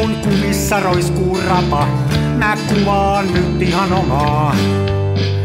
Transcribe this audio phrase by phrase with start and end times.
[0.00, 1.86] Kun kumissa roiskuu rapa,
[2.38, 4.56] mä kuvaan nyt ihan omaa.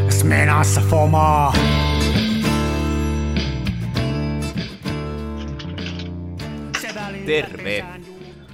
[0.09, 1.53] Smenassa fomaa.
[7.25, 7.85] Terve.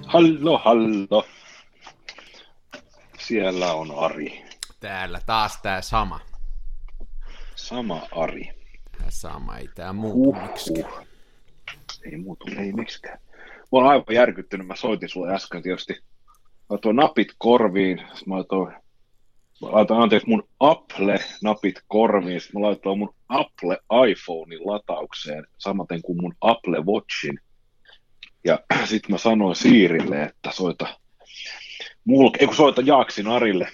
[0.05, 1.25] Hallo, hallo.
[3.19, 4.43] Siellä on Ari.
[4.79, 6.19] Täällä taas tää sama.
[7.55, 8.49] Sama Ari.
[8.97, 10.39] Tää sama, ei tää muutu.
[10.39, 11.07] Huhhuh.
[12.05, 13.19] Ei muutu, ei miksikään.
[13.71, 14.67] Mä oon aivan järkyttynyt.
[14.67, 15.99] Mä soitin sulle äsken tietysti.
[16.69, 17.97] Laitoin napit korviin.
[18.25, 18.73] Mä laitoin,
[19.61, 22.41] mä laitoin anteeksi mun Apple-napit korviin.
[22.53, 23.77] Mä laitoin mun Apple
[24.09, 27.39] iPhonein lataukseen samaten kuin mun Apple Watchin.
[28.43, 30.87] Ja sitten mä sanoin Siirille, että soita
[32.03, 33.67] mulke, ei kun soita Jaaksin Arille.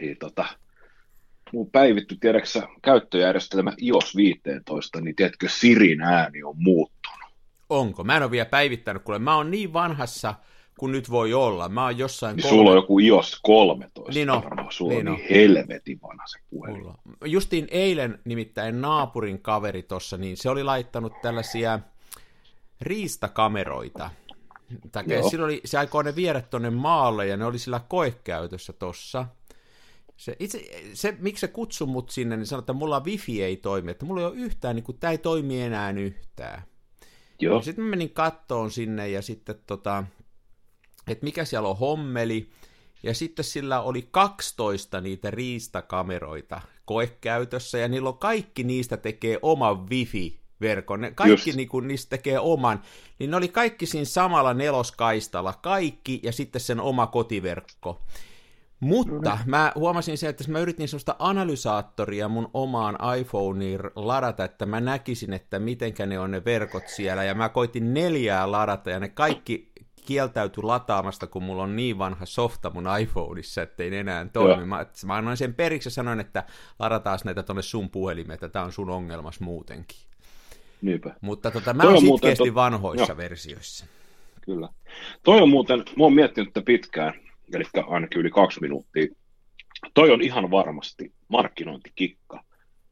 [0.00, 0.44] Niin, tota,
[1.52, 6.97] mun päivitty, tiedäksä, käyttöjärjestelmä iOS 15, niin tiedätkö, Sirin ääni on muuttunut.
[7.68, 8.04] Onko?
[8.04, 10.34] Mä en ole vielä päivittänyt, kuule mä oon niin vanhassa
[10.78, 11.68] kuin nyt voi olla.
[11.68, 12.36] Mä oon jossain...
[12.36, 14.72] Niin sulla on joku iOS 13 Niin on, varmaan.
[14.72, 15.20] Sulla niin on on.
[15.20, 16.78] niin helvetin vanha se puhelin.
[16.78, 16.98] Mulla.
[17.24, 21.80] Justiin eilen nimittäin naapurin kaveri tuossa, niin se oli laittanut tällaisia
[22.80, 24.10] riistakameroita.
[25.06, 25.30] Joo.
[25.30, 29.26] sillä oli, se aikoo ne viedä tuonne maalle ja ne oli sillä koekäytössä tossa.
[30.16, 33.90] Se, itse, se, miksi se kutsui mut sinne, niin sanoi, että mulla wifi ei toimi,
[33.90, 36.62] että mulla ei ole yhtään, niin kuin, tämä ei toimi enää yhtään.
[37.40, 40.04] Joo, Sitten mä menin kattoon sinne ja sitten tota,
[41.08, 42.50] että mikä siellä on hommeli.
[43.02, 49.90] Ja sitten sillä oli 12 niitä riistakameroita koekäytössä ja niillä on kaikki niistä tekee oman
[49.90, 51.00] wifi-verkon.
[51.00, 52.82] Ne kaikki niinku, niistä tekee oman.
[53.18, 58.02] Niin ne oli kaikki siinä samalla neloskaistalla, kaikki ja sitten sen oma kotiverkko.
[58.80, 64.80] Mutta mä huomasin sen, että mä yritin sellaista analysaattoria mun omaan iPhoneen ladata, että mä
[64.80, 69.08] näkisin, että mitenkä ne on ne verkot siellä, ja mä koitin neljää ladata, ja ne
[69.08, 69.72] kaikki
[70.06, 74.60] kieltäytyi lataamasta, kun mulla on niin vanha softa mun iPhoneissa, ettei ne enää toimi.
[74.60, 74.66] Joo.
[74.66, 76.44] Mä, mä annoin sen periksi ja sanoin, että
[76.78, 79.98] ladataan näitä tonne sun puhelimeen, että tää on sun ongelmas muutenkin.
[80.82, 81.14] niinpä.
[81.20, 83.16] Mutta tota, mä oon sitkeästi tot- vanhoissa Joo.
[83.16, 83.86] versioissa.
[84.40, 84.68] Kyllä.
[85.22, 87.14] Toi on muuten, mä oon miettinyt tätä pitkään,
[87.54, 89.06] eli ainakin yli kaksi minuuttia.
[89.94, 92.44] Toi on ihan varmasti markkinointikikka,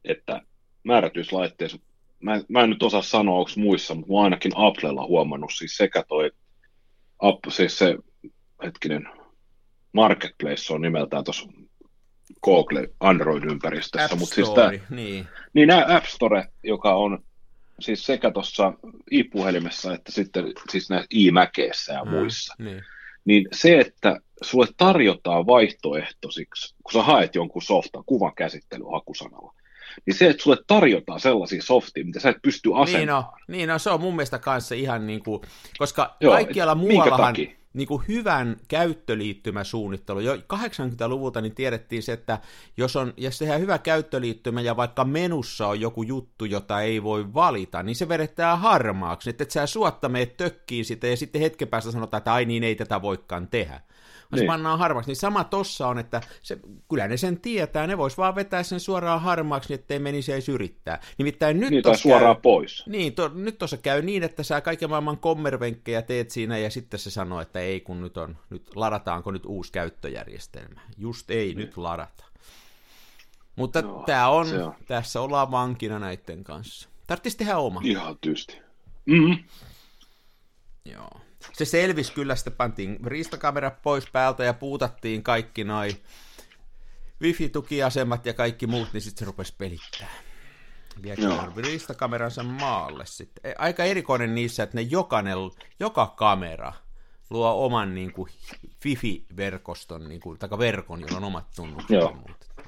[0.05, 0.41] että
[0.83, 1.77] määrätyissä laitteissa,
[2.19, 6.03] mä, mä en nyt osaa sanoa, onko muissa, mutta mä ainakin Applella huomannut siis sekä
[6.07, 6.31] toi,
[7.19, 7.97] app, siis se
[8.63, 9.09] hetkinen,
[9.93, 11.49] Marketplace on nimeltään tuossa
[12.43, 15.27] Google Android-ympäristössä, App mutta siis tää, niin.
[15.53, 17.23] niin nämä App Store, joka on
[17.79, 18.73] siis sekä tuossa
[19.11, 22.83] i-puhelimessa että sitten siis näissä i-mäkeissä ja muissa, Mm, niin.
[23.25, 29.53] niin se, että sulle tarjotaan vaihtoehtoisiksi, kun sä haet jonkun softan, kuvan käsittely hakusanalla,
[30.05, 33.33] niin se, että sulle tarjotaan sellaisia softia, mitä sä et pysty Niin asentamaan.
[33.47, 35.41] niin on, se on mun mielestä kanssa ihan niin kuin,
[35.77, 37.35] koska Joo, kaikkialla muuallahan
[37.73, 42.39] niin kuin hyvän käyttöliittymäsuunnittelu, jo 80-luvulta niin tiedettiin se, että
[42.77, 47.33] jos on, jos tehdään hyvä käyttöliittymä ja vaikka menussa on joku juttu, jota ei voi
[47.33, 51.67] valita, niin se vedetään harmaaksi, että et sä suotta meet tökkiin sitä ja sitten hetken
[51.67, 53.81] päästä sanotaan, että ai niin, ei tätä voikaan tehdä.
[54.31, 54.47] Vaan se Niin.
[54.47, 58.35] pannaan harmaaksi, niin sama tossa on, että se, kyllä ne sen tietää, ne vois vaan
[58.35, 60.99] vetää sen suoraan harmaaksi, niin ettei menisi edes yrittää.
[61.17, 62.83] Nimittäin nyt Niin, tai suoraan käy, pois.
[62.87, 66.99] niin, to, nyt tuossa käy niin, että sä kaiken maailman kommervenkkejä teet siinä ja sitten
[66.99, 70.81] se sanoo, että ei kun nyt on, nyt ladataanko nyt uusi käyttöjärjestelmä.
[70.97, 72.23] Just ei nyt ladata.
[73.55, 74.73] Mutta Joo, tää on, on.
[74.87, 76.89] tässä ollaan vankina näiden kanssa.
[77.07, 77.81] Tarvitsisi tehdä oma.
[77.83, 78.57] Ihan tysti.
[79.05, 79.43] Mm-hmm.
[80.85, 81.09] Joo.
[81.53, 86.01] Se selvisi kyllä, sitten pantiin riistakamera pois päältä ja puutattiin kaikki noi
[87.21, 90.09] wifi-tukiasemat ja kaikki muut, niin sitten se rupesi pelittää.
[91.01, 91.53] Viekö Joo.
[91.57, 93.53] riistakameransa maalle sitten.
[93.57, 95.37] Aika erikoinen niissä, että ne jokainen,
[95.79, 96.73] joka kamera
[97.29, 98.29] luo oman niin kuin,
[98.83, 101.89] Fifi-verkoston, niin kuin, tai verkon, jolla on omat tunnukset.
[101.89, 102.17] Joo.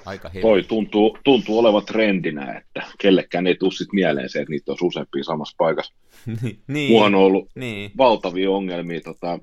[0.05, 0.41] Aika hevi.
[0.41, 4.85] Toi tuntuu, tuntuu olevan trendinä, että kellekään ei tule sit mieleen se, että niitä olisi
[4.85, 5.93] useampia samassa paikassa.
[6.41, 7.91] niin, niin, Mulla on ollut niin.
[7.97, 9.01] valtavia ongelmia.
[9.01, 9.39] Tota,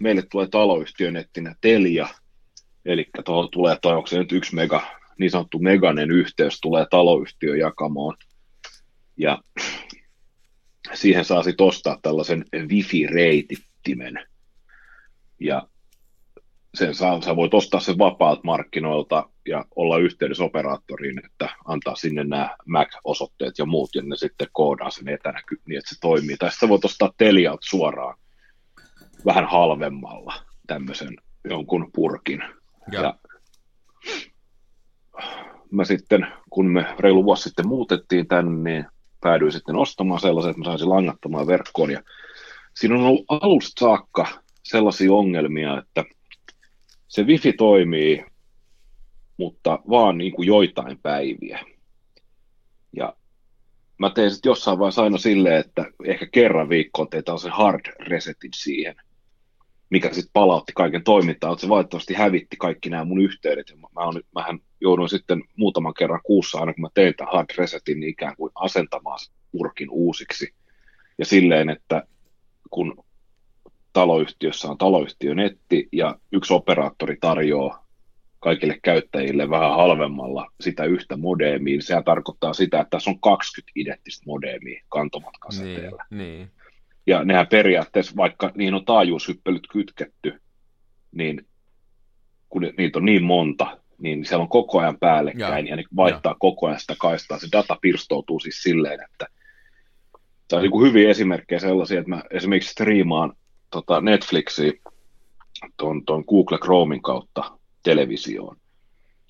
[0.00, 2.08] meille tulee taloyhtiönettinä Telia,
[2.84, 4.82] eli tuohon tulee, toi, onko se nyt yksi mega,
[5.18, 8.16] niin sanottu meganen yhteys tulee taloyhtiön jakamoon.
[9.16, 9.38] Ja
[10.94, 14.26] siihen saa sitten ostaa tällaisen wifi-reitittimen.
[15.40, 15.68] Ja
[16.74, 22.24] sen saa, sä voit ostaa sen vapaalta markkinoilta ja olla yhteydessä operaattoriin, että antaa sinne
[22.24, 26.36] nämä MAC-osoitteet ja muut, ja ne sitten koodaa sen etänäky niin, että se toimii.
[26.36, 28.18] Tai sitten sä voit ostaa Telialta suoraan
[29.24, 30.34] vähän halvemmalla
[30.66, 32.44] tämmöisen jonkun purkin.
[32.92, 33.14] Ja, Ja
[35.70, 38.86] mä sitten, kun me reilu vuosi sitten muutettiin tänne, niin
[39.20, 41.90] päädyin sitten ostamaan sellaisen, että mä saisin langattomaan verkkoon.
[41.90, 42.02] Ja
[42.74, 44.26] siinä on ollut alusta saakka
[44.64, 46.04] sellaisia ongelmia, että
[47.08, 48.24] se wifi toimii,
[49.36, 51.60] mutta vaan niin kuin joitain päiviä.
[52.92, 53.16] Ja
[53.98, 58.50] mä teen sitten jossain vaiheessa aina silleen, että ehkä kerran viikkoon teetään sen hard resetin
[58.54, 58.94] siihen,
[59.90, 63.68] mikä sitten palautti kaiken toimintaan, että se valitettavasti hävitti kaikki nämä mun yhteydet.
[63.70, 67.46] Ja mä on, mähän joudun sitten muutaman kerran kuussa, aina kun mä tein tämän hard
[67.58, 69.18] resetin, niin ikään kuin asentamaan
[69.52, 70.54] purkin uusiksi.
[71.18, 72.06] Ja silleen, että
[72.70, 73.04] kun
[73.94, 77.84] taloyhtiössä on taloyhtiönetti ja yksi operaattori tarjoaa
[78.40, 83.72] kaikille käyttäjille vähän halvemmalla sitä yhtä modeemia, niin sehän tarkoittaa sitä, että tässä on 20
[83.74, 86.04] identtistä modeemia kantomatkaseteellä.
[86.10, 86.50] Niin, niin.
[87.06, 90.40] Ja nehän periaatteessa, vaikka niihin on taajuushyppelyt kytketty,
[91.12, 91.46] niin
[92.48, 96.32] kun niitä on niin monta, niin siellä on koko ajan päällekkäin ja, ja ne vaihtaa
[96.32, 96.36] ja.
[96.38, 97.38] koko ajan sitä kaistaa.
[97.38, 99.26] Se data pirstoutuu siis silleen, että
[100.48, 103.32] tämä on niin hyviä esimerkkejä sellaisia, että mä esimerkiksi striimaan
[103.74, 104.72] tota Netflixia
[105.76, 108.56] tuon, tuon Google Chromin kautta televisioon.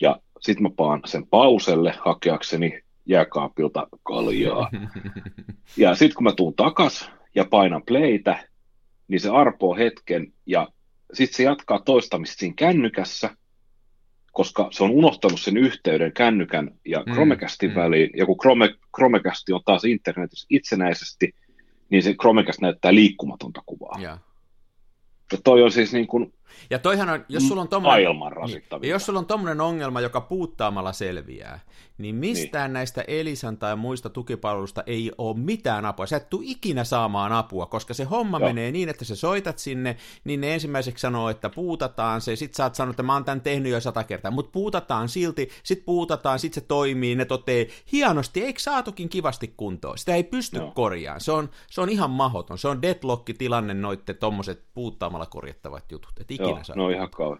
[0.00, 4.70] Ja sitten mä paan sen pauselle hakeakseni jääkaapilta kaljaa.
[5.76, 8.48] Ja sitten kun mä tuun takas ja painan playtä,
[9.08, 10.68] niin se arpoo hetken ja
[11.12, 13.36] sitten se jatkaa toistamista siinä kännykässä,
[14.32, 17.76] koska se on unohtanut sen yhteyden kännykän ja mm, Chromecastin mm.
[17.76, 21.34] väliin, ja kun Chrome, Chromecast on taas internetissä itsenäisesti,
[21.90, 23.98] niin se Chromecast näyttää liikkumatonta kuvaa.
[24.00, 24.18] Yeah.
[25.44, 26.32] Toi on siis niin kuin
[26.70, 28.04] ja toihan on, jos sulla on tommonen,
[28.80, 31.60] niin, jos sulla on tommonen ongelma, joka puuttaamalla selviää,
[31.98, 32.72] niin mistään niin.
[32.72, 36.06] näistä Elisan tai muista tukipalveluista ei ole mitään apua.
[36.06, 38.48] Sä et tule ikinä saamaan apua, koska se homma Joo.
[38.48, 42.64] menee niin, että sä soitat sinne, niin ne ensimmäiseksi sanoo, että puutataan se, sit sä
[42.64, 46.38] oot sanonut, että mä oon tämän tehnyt jo sata kertaa, mutta puutataan silti, sit puutataan,
[46.38, 49.98] sit se toimii, ne totee hienosti, eikö saatukin kivasti kuntoon?
[49.98, 50.70] Sitä ei pysty Joo.
[50.70, 56.12] korjaamaan, se on, se on ihan mahoton, se on deadlock-tilanne noitte tommoset puuttaamalla korjattavat jutut,
[56.20, 56.76] et Joo, saa.
[56.76, 57.38] no ihan kauan.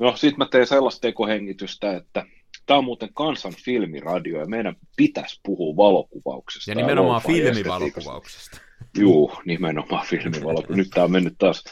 [0.00, 2.26] No sit mä teen sellaista tekohengitystä, että
[2.66, 6.70] Tämä on muuten kansan filmiradio ja meidän pitäisi puhua valokuvauksesta.
[6.70, 8.60] Ja nimenomaan ja filmivalokuvauksesta.
[8.98, 10.76] Juu, nimenomaan filmivalokuvauksesta.
[10.76, 11.64] Nyt tämä on mennyt taas.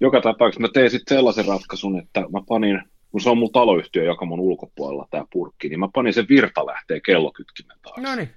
[0.00, 4.04] Joka tapauksessa mä tein sitten sellaisen ratkaisun, että mä panin, kun se on mun taloyhtiö,
[4.04, 7.96] joka mun ulkopuolella tämä purkki, niin mä panin sen virtalähteen kellokytkimen taas.
[7.96, 8.30] No niin.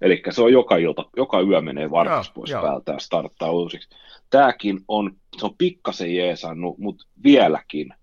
[0.00, 2.62] Eli se on joka ilta, joka yö menee varkas pois joo.
[2.62, 3.88] päältä ja starttaa uusiksi.
[4.30, 7.94] Tämäkin on, se on pikkasen jeesannut, mutta vieläkin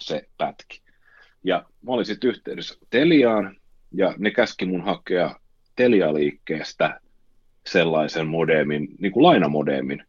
[0.00, 0.82] se pätki.
[1.44, 3.56] Ja mä olin sitten yhteydessä Teliaan,
[3.92, 5.34] ja ne käski mun hakea
[5.76, 7.00] Telia-liikkeestä
[7.66, 10.04] sellaisen modeemin, niin kuin lainamodeemin,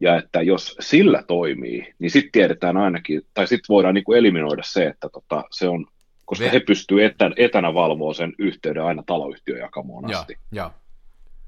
[0.00, 4.62] ja että jos sillä toimii, niin sitten tiedetään ainakin, tai sitten voidaan niin kuin eliminoida
[4.64, 5.86] se, että tota, se on,
[6.24, 10.32] koska Ve- he pystyvät etän, etänä valvoa sen yhteyden aina taloyhtiöjakamoon asti.
[10.32, 10.70] Ja, ja.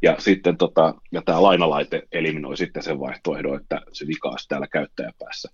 [0.02, 4.66] Ja sitten tota, ja tämä lainalaite eliminoi sitten sen vaihtoehdon, että se vika olisi täällä
[4.66, 5.48] käyttäjäpäässä.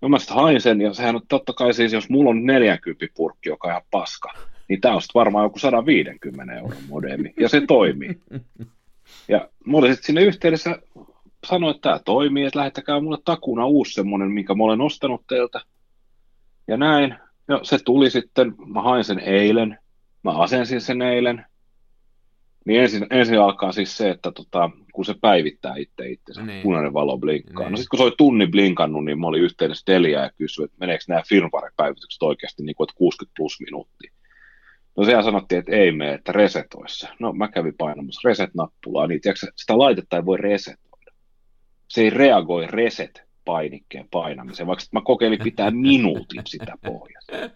[0.00, 3.06] No mä sitten hain sen, ja sehän on totta kai siis, jos mulla on 40
[3.16, 4.32] purkki, joka on ihan paska,
[4.68, 8.20] niin tämä on varmaan joku 150 euron modeemi, ja se toimii.
[9.28, 10.78] Ja mä olin sitten sinne yhteydessä
[11.46, 15.60] sanoin, että tämä toimii, että lähettäkää mulle takuna uusi semmoinen, minkä mä olen ostanut teiltä.
[16.68, 17.14] Ja näin.
[17.48, 19.78] Ja se tuli sitten, mä hain sen eilen,
[20.24, 21.46] mä asensin sen eilen,
[22.64, 26.62] niin ensin, ensin alkaa siis se, että tota, kun se päivittää itse itsensä, niin.
[26.62, 27.54] punainen valo blinkkaa.
[27.54, 27.70] No niin.
[27.70, 30.76] No sitten kun se oli tunnin blinkannut, niin mä olin yhteydessä Telia ja kysyin, että
[30.80, 34.12] meneekö nämä firmware-päivitykset oikeasti niin kuin, että 60 plus minuuttia.
[34.96, 37.08] No sehän sanottiin, että ei mene, että resetoissa.
[37.18, 41.12] No mä kävin painamassa reset-nappulaa, niin tiedätkö, sitä laitetta ei voi resetoida.
[41.88, 47.36] Se ei reagoi reset-painikkeen painamiseen, vaikka mä kokeilin pitää minuutin sitä pohjasta.
[47.36, 47.50] Ja,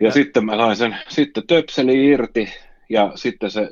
[0.06, 2.48] ja sitten mä sain sen, sitten töpseli irti,
[2.88, 3.70] ja sitten se...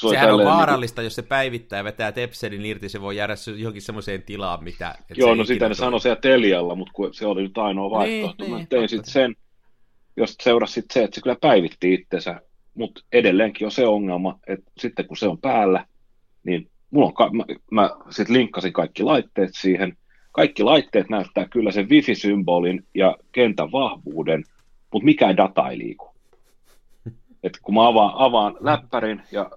[0.00, 3.34] se Sehän on vaarallista, niin, jos se päivittää ja vetää tepselin irti, se voi jäädä
[3.56, 4.94] johonkin semmoiseen tilaan, mitä...
[5.16, 8.44] Joo, no sitä ne sanoi siellä Telialla, mutta kun se oli nyt ainoa vaihtoehto.
[8.44, 9.34] Niin, mä niin, tein sitten sen,
[10.16, 12.40] jos seurasi sit se, että se kyllä päivitti itsensä,
[12.74, 15.86] mutta edelleenkin on se ongelma, että sitten kun se on päällä,
[16.44, 19.96] niin mulla on, ka- mä, mä sitten linkkasin kaikki laitteet siihen,
[20.32, 24.44] kaikki laitteet näyttää kyllä sen wifi-symbolin ja kentän vahvuuden,
[24.92, 26.17] mutta mikään data ei liiku
[27.42, 29.50] että kun mä avaan, avaan läppärin ja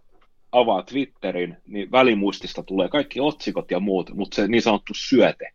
[0.52, 5.50] avaan Twitterin, niin välimuistista tulee kaikki otsikot ja muut, mutta se niin sanottu syöte,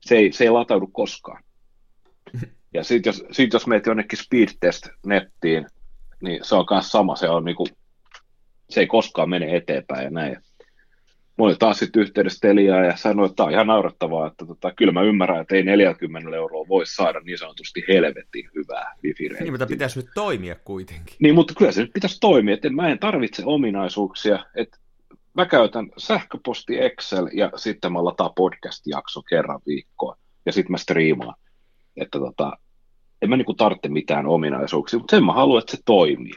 [0.00, 1.42] se ei, se ei lataudu koskaan.
[2.74, 5.66] Ja sitten jos, sit jos meet jonnekin speedtest nettiin,
[6.20, 7.66] niin se on myös sama, se on niinku,
[8.70, 10.36] se ei koskaan mene eteenpäin ja näin
[11.38, 14.72] mä olin taas sitten yhteydessä Teliaa ja sanoin, että tämä on ihan naurettavaa, että tota,
[14.72, 19.52] kyllä mä ymmärrän, että ei 40 euroa voisi saada niin sanotusti helvetin hyvää wifi Niin,
[19.52, 21.16] mutta pitäisi nyt toimia kuitenkin.
[21.20, 24.78] Niin, mutta kyllä se nyt pitäisi toimia, että mä en tarvitse ominaisuuksia, että
[25.34, 30.16] mä käytän sähköposti Excel ja sitten mä lataan podcast-jakso kerran viikkoon
[30.46, 31.34] ja sitten mä striimaan.
[31.96, 32.52] Että tota,
[33.22, 36.32] en mä niinku tarvitse mitään ominaisuuksia, mutta sen mä haluan, että se toimii.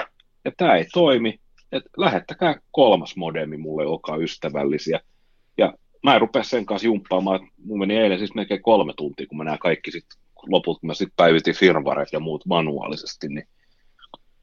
[0.45, 1.39] Ja tämä ei toimi,
[1.71, 4.99] että lähettäkää kolmas modemi mulle, olkaa ystävällisiä.
[5.57, 5.73] Ja
[6.03, 9.43] mä en rupea sen kanssa jumppaamaan, mun meni eilen siis melkein kolme tuntia, kun mä
[9.43, 13.47] nämä kaikki sitten kun mä sitten päivitin firmwaret ja muut manuaalisesti, niin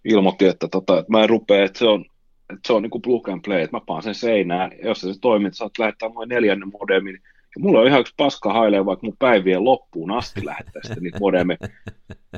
[0.04, 2.04] ilmoitti, että, tota, että mä en rupea, että se on,
[2.50, 5.00] että se on niin kuin plug and play, että mä paan sen seinään, ja jos
[5.00, 7.14] se toimii, että saat lähettää noin neljännen modemin,
[7.56, 11.18] ja mulla on ihan yksi paska hailee, vaikka mun päivien loppuun asti lähettää sitten niitä
[11.18, 11.58] modemeja.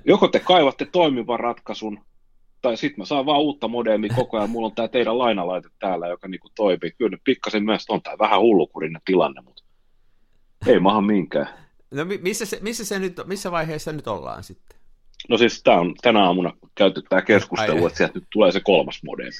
[0.04, 2.00] Joko te kaivatte toimivan ratkaisun,
[2.62, 6.09] tai sitten mä saan vaan uutta modemia koko ajan, mulla on tämä teidän lainalaite täällä,
[6.09, 6.91] joka niinku toimii.
[6.99, 9.62] Kyllä nyt pikkasen myös on tämä vähän hullukurinen tilanne, mutta
[10.67, 11.49] ei maha minkään.
[11.91, 14.79] No missä se, missä se nyt, missä vaiheessa nyt ollaan sitten?
[15.29, 18.61] No siis tämä on tänä aamuna käyty tämä keskustelu, Ai, että sieltä nyt tulee se
[18.61, 19.31] kolmas modemi.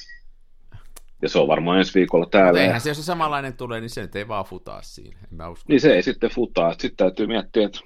[1.21, 2.51] Ja se on varmaan ensi viikolla täällä.
[2.51, 5.19] Mutta eihän se, jos se samanlainen tulee, niin se nyt ei vaan futaa siinä.
[5.31, 5.65] En mä usko.
[5.67, 6.71] Niin se ei sitten futaa.
[6.71, 7.79] Sitten täytyy miettiä, että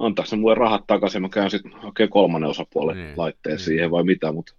[0.00, 3.64] antaako se mulle rahat takaisin, mä käyn sitten hakee kolmannen osapuolen niin, laitteen niin.
[3.64, 4.54] siihen vai mitä, mutta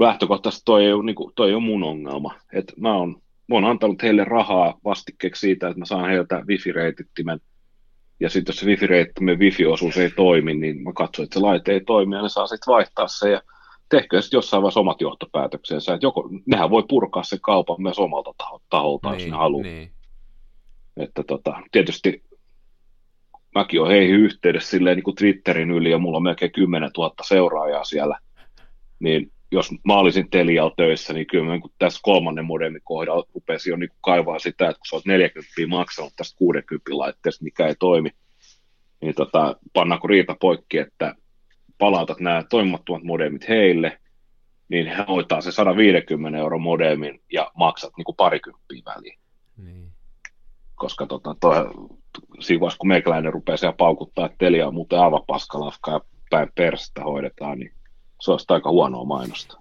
[0.00, 2.34] lähtökohtaisesti toi ei ole, niin kuin, toi ei ole mun ongelma.
[2.52, 7.40] Et mä, oon, mä oon antanut heille rahaa vastikkeeksi siitä, että mä saan heiltä wifi-reitittimen,
[8.20, 11.80] ja sitten jos se wifi-reittimen wifi-osuus ei toimi, niin mä katson, että se laite ei
[11.80, 13.42] toimi, ja ne saa sitten vaihtaa se, ja
[13.88, 18.34] tehkö sitten jossain vaiheessa omat johtopäätöksensä, että joko, nehän voi purkaa se kaupan myös omalta
[18.70, 19.62] taholta, niin, jos ne haluaa.
[19.62, 19.90] Niin.
[20.96, 22.22] Että tota, tietysti
[23.54, 27.14] mäkin olen heihin yhteydessä silleen niin kuin Twitterin yli ja mulla on melkein 10 000
[27.22, 28.18] seuraajaa siellä,
[28.98, 33.70] niin jos mä olisin Telialla töissä, niin kyllä mä niin tässä kolmannen modemin kohdalla rupesin
[33.70, 37.74] jo niin kaivaa sitä, että kun sä oot 40 maksanut tästä 60 laitteesta, mikä ei
[37.78, 38.10] toimi,
[39.00, 41.14] niin tota, pannaanko riita poikki, että
[41.78, 43.98] palautat nämä toimimattomat modemit heille,
[44.68, 49.18] niin he hoitaa se 150 euro modemin ja maksat niin kuin parikymppiä väliin.
[49.56, 49.92] Niin.
[50.74, 51.70] Koska tota, toi,
[52.40, 56.00] siinä vaiheessa, kun meikäläinen rupeaa siellä paukuttaa, että Telia on muuten aivan paskalafka ja
[56.30, 57.74] päin perstä hoidetaan, niin
[58.20, 59.56] se olisi aika huonoa mainosta.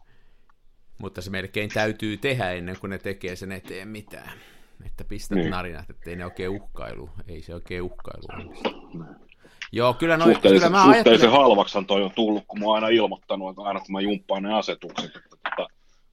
[0.98, 4.32] Mutta se melkein täytyy tehdä ennen kuin ne tekee sen eteen mitään.
[4.86, 5.52] Että pistät niin.
[5.52, 7.10] narinat, ettei ne oikein uhkailu.
[7.28, 8.54] Ei se oikein uhkailu.
[9.72, 11.48] Joo, kyllä, noin, suhteellisen, kyllä mä suhteellisen ajattelen...
[11.48, 14.54] halvaksan toi on tullut, kun mä oon aina ilmoittanut, että aina kun mä jumppaan ne
[14.54, 15.68] asetukset, että tota,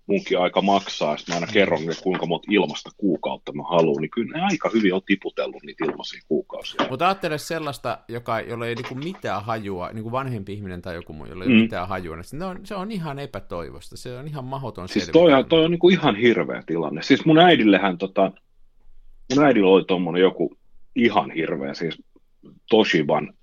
[0.09, 4.11] munkin aika maksaa, ja mä aina kerron, että kuinka monta ilmasta kuukautta mä haluan, niin
[4.11, 6.87] kyllä ne aika hyvin on tiputellut niitä ilmaisia kuukausia.
[6.91, 11.13] Mutta ajattele sellaista, joka, jolla ei niinku mitään hajua, niin kuin vanhempi ihminen tai joku
[11.13, 11.57] muu, jolla ei mm.
[11.57, 15.33] mitään hajua, niin se on, se on ihan epätoivosta, se on ihan mahdoton Siis toi,
[15.33, 17.03] on, toi on niinku ihan hirveä tilanne.
[17.03, 18.33] Siis mun äidillehän, tota,
[19.35, 20.57] mun äidillä oli tuommoinen joku
[20.97, 22.03] ihan hirveä, siis
[22.71, 23.35] Toshiban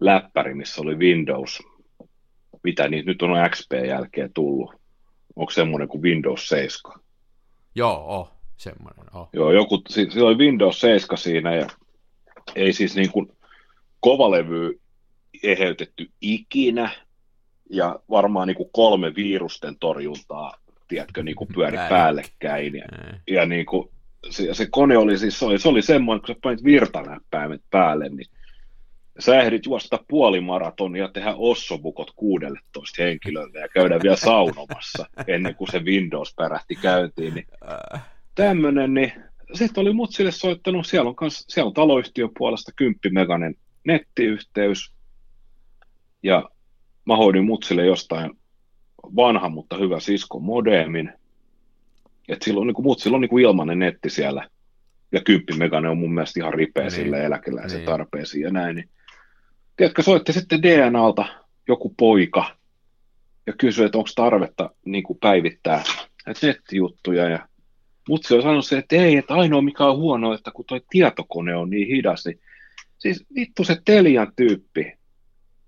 [0.00, 1.62] läppäri, missä oli Windows,
[2.64, 4.85] mitä niitä nyt on XP jälkeen tullut
[5.36, 7.00] onko semmoinen kuin Windows 7?
[7.74, 9.04] Joo, oh, semmoinen.
[9.14, 9.28] Oh.
[9.32, 11.66] Joo, joku, siinä oli Windows 7 siinä ja
[12.54, 13.32] ei siis niin kuin
[14.00, 14.80] kovalevy
[15.42, 16.90] eheytetty ikinä
[17.70, 20.54] ja varmaan niin kuin kolme virusten torjuntaa,
[20.88, 22.74] tiedätkö, niin kuin pyöri päällekkäin.
[22.74, 22.86] Ja,
[23.30, 23.88] ja niin kuin,
[24.30, 28.08] se, se, kone oli siis, se oli, se oli semmoinen, kun sä panit virtanäppäimet päälle,
[28.08, 28.26] niin
[29.18, 35.72] sä ehdit juosta puolimaratonia ja tehdä ossobukot 16 henkilölle ja käydä vielä saunomassa ennen kuin
[35.72, 37.34] se Windows pärähti käyntiin.
[37.34, 37.46] Niin
[38.34, 39.12] tämmönen, niin
[39.52, 43.54] sitten oli mut sille soittanut, siellä on, kans, siellä on taloyhtiön puolesta 10 meganen
[43.84, 44.92] nettiyhteys
[46.22, 46.50] ja
[47.04, 48.30] mä hoidin mutsille jostain
[49.16, 51.12] vanha, mutta hyvä sisko modemin.
[52.28, 54.48] Et silloin, niin kuin, mut silloin niin kuin ilmanen netti siellä
[55.12, 57.86] ja 10 meganen on mun mielestä ihan ripeä niin, sille eläkeläisen niin.
[57.86, 58.76] tarpeisiin ja näin.
[58.76, 58.88] Niin
[59.76, 61.24] tiedätkö, soitti sitten DNAlta
[61.68, 62.56] joku poika
[63.46, 65.82] ja kysyi, että onko tarvetta niin kuin päivittää
[66.26, 67.28] näitä nettijuttuja.
[67.28, 67.48] Ja
[68.20, 71.56] se on sanonut se, että ei, että ainoa mikä on huono, että kun tuo tietokone
[71.56, 72.40] on niin hidas, niin
[72.98, 74.92] siis vittu se Telian tyyppi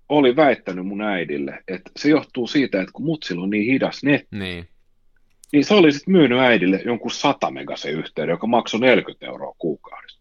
[0.09, 4.27] oli väittänyt mun äidille, että se johtuu siitä, että kun mutsilla on niin hidas netti,
[4.31, 4.67] niin,
[5.51, 10.18] niin se oli sitten myynyt äidille jonkun 100 megasen yhteyden, joka maksoi 40 euroa kuukaudessa.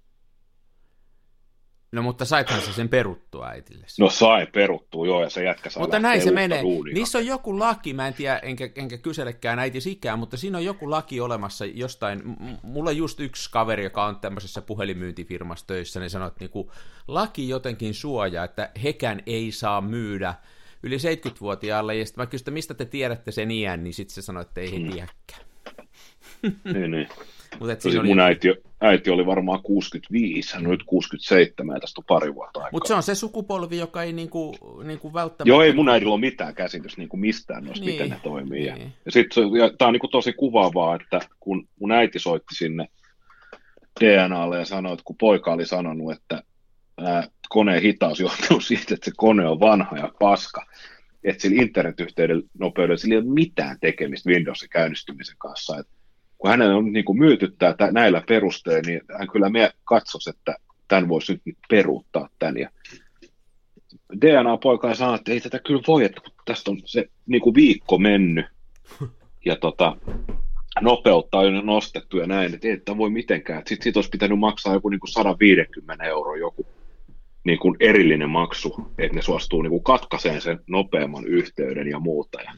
[1.93, 3.87] No mutta saithan se sen peruttua äitille?
[3.99, 6.63] No sai peruttua, joo, ja se jätkä saa Mutta näin se menee.
[6.63, 6.95] Duunia.
[6.95, 10.65] Niissä on joku laki, mä en tiedä, enkä, enkä kyselekään äiti sikään, mutta siinä on
[10.65, 12.23] joku laki olemassa jostain.
[12.63, 16.73] Mulla on just yksi kaveri, joka on tämmöisessä puhelinmyyntifirmassa töissä, niin sanoo, että niinku,
[17.09, 20.35] laki jotenkin suojaa, että hekään ei saa myydä
[20.83, 24.43] yli 70-vuotiaalle, ja sitten mä kysyn, mistä te tiedätte sen iän, niin sitten se sanoi,
[24.43, 24.91] että ei he hmm.
[24.93, 25.49] tiedäkään.
[26.75, 27.09] niin, niin.
[27.59, 28.09] Mutta et siinä oli...
[28.09, 28.49] mun äiti,
[28.81, 32.71] äiti oli varmaan 65, hän on nyt 67 ja tästä on pari vuotta aikaa.
[32.73, 35.49] Mutta se on se sukupolvi, joka ei niinku, niinku välttämättä...
[35.49, 38.61] Joo, ei mun äidillä ole mitään käsitys niinku mistään noista, niin, miten ne toimii.
[38.61, 38.67] Niin.
[38.67, 39.45] Ja, ja sitten
[39.79, 42.89] tämä on niinku tosi kuvaavaa, että kun mun äiti soitti sinne
[44.01, 46.43] DNAlle ja sanoi, että kun poika oli sanonut, että
[46.99, 50.67] ää, koneen hitaus johtuu siitä, että se kone on vanha ja paska,
[51.25, 55.79] että sillä internetyhteyden nopeudella sillä ei ole mitään tekemistä Windowsin käynnistymisen kanssa.
[55.79, 55.87] Et
[56.39, 57.57] kun hänen on niin kuin myyty
[57.91, 60.57] näillä perusteilla, niin hän kyllä me katsoisi, että
[60.89, 62.57] tämän voisi nyt peruuttaa tämän.
[62.57, 62.71] Ja
[64.21, 68.47] DNA-poika sanoi, että ei tätä kyllä voi, että tästä on se niin kuin viikko mennyt
[69.45, 69.97] ja tota,
[70.81, 73.63] nopeutta on jo nostettu ja näin, että ei tämä voi mitenkään.
[73.67, 76.67] Sitten siitä olisi pitänyt maksaa joku niin kuin 150 euroa joku
[77.45, 82.41] niin kuin erillinen maksu, että ne suostuu niin kuin katkaiseen sen nopeamman yhteyden ja muuta.
[82.41, 82.53] Ja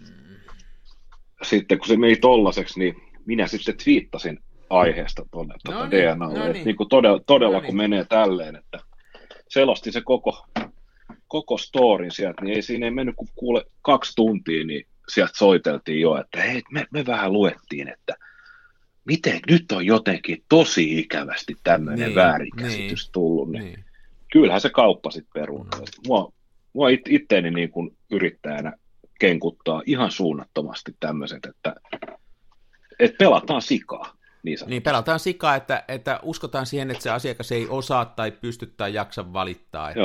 [1.42, 2.96] sitten kun se meni tollaseksi, niin
[3.26, 4.38] minä sitten twiittasin
[4.70, 6.64] aiheesta tuonne no tuota niin, DNAlle, no niin.
[6.64, 7.66] niin kuin todella, todella no niin.
[7.66, 8.78] kun menee tälleen, että
[9.48, 10.46] selostin se koko,
[11.28, 16.00] koko storin sieltä, niin ei siinä ei mennyt kuin kuule kaksi tuntia, niin sieltä soiteltiin
[16.00, 18.16] jo, että hei, me, me vähän luettiin, että
[19.04, 23.84] miten nyt on jotenkin tosi ikävästi tämmöinen niin, väärinkäsitys niin, tullut, niin, niin
[24.32, 25.64] kyllähän se kauppa sitten peruu.
[25.64, 25.70] Mm.
[26.06, 26.32] Mua,
[26.72, 28.72] mua it, itteeni niin kuin yrittäjänä
[29.20, 31.74] kenkuttaa ihan suunnattomasti tämmöiset, että,
[33.00, 34.20] että pelataan sikaa.
[34.42, 38.66] Niin, niin pelataan sikaa, että, että uskotaan siihen, että se asiakas ei osaa tai pysty
[38.76, 39.90] tai jaksa valittaa.
[39.90, 40.00] Että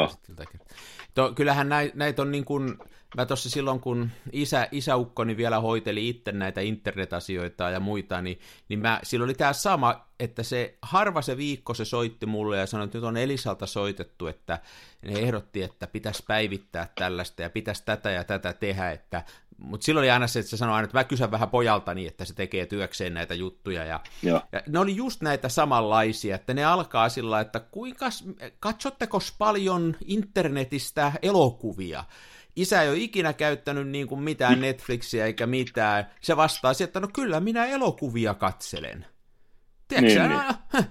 [1.13, 2.77] to, kyllähän näitä näit on niin kuin,
[3.17, 8.79] mä tuossa silloin, kun isä, isäukkoni vielä hoiteli itse näitä internetasioita ja muita, niin, niin
[8.79, 12.85] mä, silloin oli tämä sama, että se harva se viikko se soitti mulle ja sanoi,
[12.85, 14.59] että nyt on Elisalta soitettu, että
[15.01, 19.23] ne ehdotti, että pitäisi päivittää tällaista ja pitäisi tätä ja tätä tehdä, että
[19.57, 22.25] mutta silloin oli aina se, että se sanoi aina, että mä kysyn vähän pojaltani, että
[22.25, 23.85] se tekee työkseen näitä juttuja.
[23.85, 28.09] Ja, ja ne oli just näitä samanlaisia, että ne alkaa sillä että kuinka,
[28.59, 32.03] katsotteko paljon internetistä elokuvia?
[32.55, 36.11] Isä ei ole ikinä käyttänyt niin kuin mitään Netflixiä eikä mitään.
[36.21, 39.05] Se vastaa että no kyllä minä elokuvia katselen.
[39.87, 40.39] Tiedätkö, niin,
[40.73, 40.85] niin.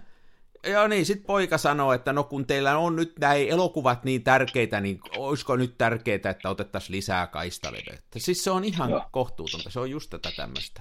[0.66, 4.80] Joo niin, sitten poika sanoo, että no kun teillä on nyt näin elokuvat niin tärkeitä,
[4.80, 8.18] niin olisiko nyt tärkeää, että otettaisiin lisää kaistaleveyttä.
[8.18, 9.04] Siis se on ihan Joo.
[9.10, 10.80] kohtuutonta, se on just tätä tämmöistä.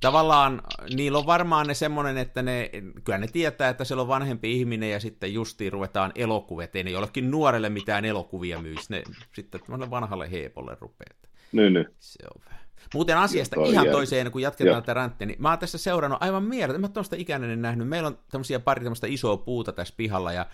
[0.00, 0.62] Tavallaan
[0.94, 2.70] niillä on varmaan ne semmoinen, että ne,
[3.04, 6.90] kyllä ne tietää, että siellä on vanhempi ihminen ja sitten justiin ruvetaan elokuvet, ei ne
[6.90, 11.16] jollekin nuorelle mitään elokuvia myisi, ne sitten vanhalle heepolle rupeaa.
[11.52, 11.86] Niin, niin.
[11.98, 12.65] Se on vähän.
[12.94, 13.94] Muuten asiasta ihan jär...
[13.94, 17.62] toiseen, kun jatketaan tätä ranttia, niin mä oon tässä seurannut aivan mieltä, mä tuosta ikäinen
[17.62, 20.46] nähnyt, meillä on tämmöisiä pari tämmöistä isoa puuta tässä pihalla, ja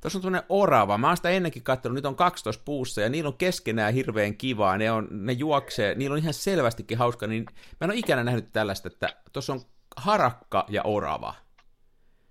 [0.00, 0.98] Tuossa on tämmöinen orava.
[0.98, 4.78] Mä oon sitä ennenkin katsonut, nyt on 12 puussa ja niillä on keskenään hirveän kivaa.
[4.78, 7.26] Ne, on, ne juoksee, niillä on ihan selvästikin hauska.
[7.26, 7.44] Niin
[7.80, 9.60] mä en ole ikänä nähnyt tällaista, että tuossa on
[9.96, 11.34] harakka ja orava.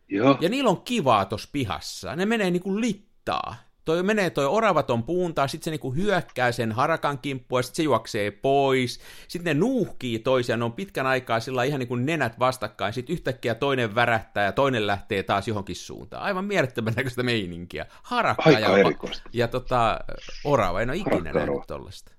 [0.08, 0.38] Joo.
[0.42, 2.16] Ja niillä on kivaa tuossa pihassa.
[2.16, 3.56] Ne menee niinku littaa
[3.90, 8.32] toi menee toi oravaton puuntaan, sitten se niinku hyökkää sen harakan kimppuun, sitten se juoksee
[8.32, 13.14] pois, sitten ne nuuhkii toisiaan, ne on pitkän aikaa sillä ihan niinku nenät vastakkain, sitten
[13.14, 16.24] yhtäkkiä toinen värähtää ja toinen lähtee taas johonkin suuntaan.
[16.24, 17.86] Aivan mielettömän näköistä meininkiä.
[18.04, 19.30] Harakka Aika ja, erikoista.
[19.34, 20.00] ja tota,
[20.44, 22.12] orava, en ole ikinä nähnyt tollasta.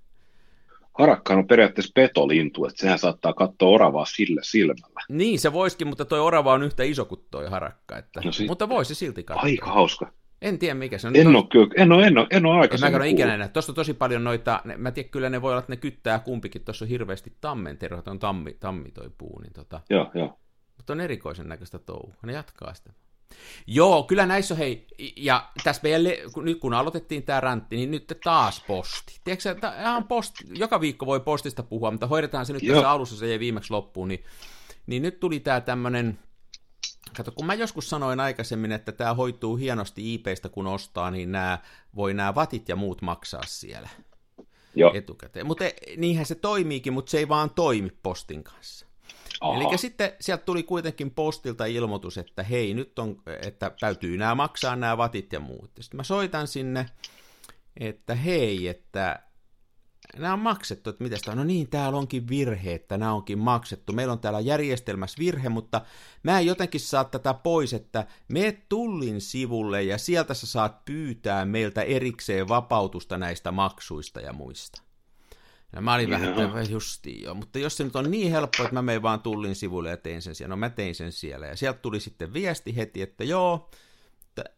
[0.98, 5.00] Harakka on periaatteessa petolintu, että sehän saattaa katsoa oravaa sillä silmällä.
[5.08, 7.98] Niin, se voisikin, mutta toi orava on yhtä iso kuin toi harakka.
[7.98, 8.20] Että...
[8.24, 8.46] No sit...
[8.46, 9.42] Mutta voisi silti katsoa.
[9.42, 10.12] Aika hauska.
[10.42, 11.16] En tiedä mikä se on.
[11.16, 13.50] En ole, kyllä, en ole, en ole, en ole aikaisemmin En mä ikinä näin.
[13.50, 16.18] Tuossa on tosi paljon noita, ne, mä tiedän, kyllä ne voi olla, että ne kyttää
[16.18, 16.64] kumpikin.
[16.64, 19.38] Tuossa on hirveästi tammenterho, on tammi, tammi toi puu.
[19.38, 20.38] Niin tota, joo, joo.
[20.76, 22.14] Mutta on erikoisen näköistä touhua.
[22.22, 22.92] Ne jatkaa sitä.
[23.66, 26.02] Joo, kyllä näissä on, hei, ja tässä meidän,
[26.42, 29.20] nyt kun aloitettiin tämä rantti, niin nyt taas posti.
[29.24, 29.56] Tiedätkö,
[29.96, 32.74] on posti, joka viikko voi postista puhua, mutta hoidetaan se nyt Joo.
[32.74, 34.24] tässä alussa, se ei viimeksi loppuun, niin,
[34.86, 36.18] niin nyt tuli tämä tämmöinen
[37.16, 41.58] Kato, kun mä joskus sanoin aikaisemmin, että tämä hoituu hienosti IPstä, kun ostaa, niin nämä,
[41.96, 43.88] voi nämä vatit ja muut maksaa siellä
[44.74, 44.94] Joo.
[44.94, 45.46] etukäteen.
[45.46, 48.86] Mutta e, niinhän se toimiikin, mutta se ei vaan toimi postin kanssa.
[49.56, 54.76] Eli sitten sieltä tuli kuitenkin postilta ilmoitus, että hei, nyt on, että täytyy nämä maksaa
[54.76, 55.70] nämä vatit ja muut.
[55.80, 56.86] Sitten mä soitan sinne,
[57.80, 59.22] että hei, että
[60.16, 63.92] nämä on maksettu, että miten no niin, täällä onkin virhe, että nämä onkin maksettu.
[63.92, 65.80] Meillä on täällä järjestelmässä virhe, mutta
[66.22, 71.44] mä en jotenkin saa tätä pois, että me tullin sivulle ja sieltä sä saat pyytää
[71.44, 74.82] meiltä erikseen vapautusta näistä maksuista ja muista.
[75.72, 78.74] Ja mä olin vähän, että justiin joo, mutta jos se nyt on niin helppo, että
[78.74, 81.46] mä menen vaan tullin sivulle ja tein sen siellä, no mä tein sen siellä.
[81.46, 83.70] Ja sieltä tuli sitten viesti heti, että joo,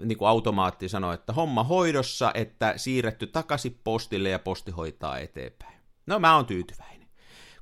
[0.03, 5.75] niin kuin automaatti sanoi, että homma hoidossa, että siirretty takaisin postille ja posti hoitaa eteenpäin.
[6.07, 7.09] No mä oon tyytyväinen.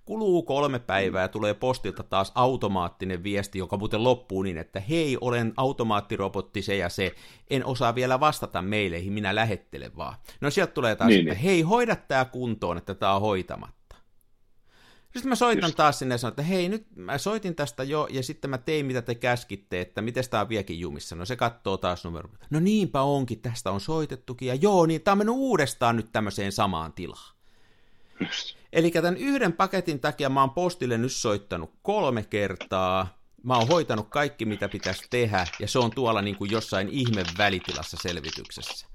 [0.05, 5.53] kuluu kolme päivää, tulee postilta taas automaattinen viesti, joka muuten loppuu niin, että hei, olen
[5.57, 7.15] automaattirobotti se ja se,
[7.51, 10.15] en osaa vielä vastata meileihin, minä lähettelen vaan.
[10.41, 11.45] No sieltä tulee taas, niin, että niin.
[11.45, 13.80] hei, hoida tämä kuntoon, että tämä on hoitamatta.
[15.13, 15.77] Sitten mä soitan Just.
[15.77, 18.87] taas sinne ja sanon, että hei, nyt mä soitin tästä jo, ja sitten mä tein,
[18.87, 21.17] mitä te käskitte, että miten tämä on vieläkin jumissa.
[21.17, 22.29] No se katsoo taas numero.
[22.51, 26.53] No niinpä onkin, tästä on soitettukin, ja joo, niin tämä on mennyt uudestaan nyt tämmöiseen
[26.53, 27.35] samaan tilaan.
[28.21, 28.57] Just.
[28.73, 34.09] Eli tämän yhden paketin takia mä oon postille nyt soittanut kolme kertaa, mä oon hoitanut
[34.09, 38.87] kaikki, mitä pitäisi tehdä, ja se on tuolla niin kuin jossain ihme välitilassa selvityksessä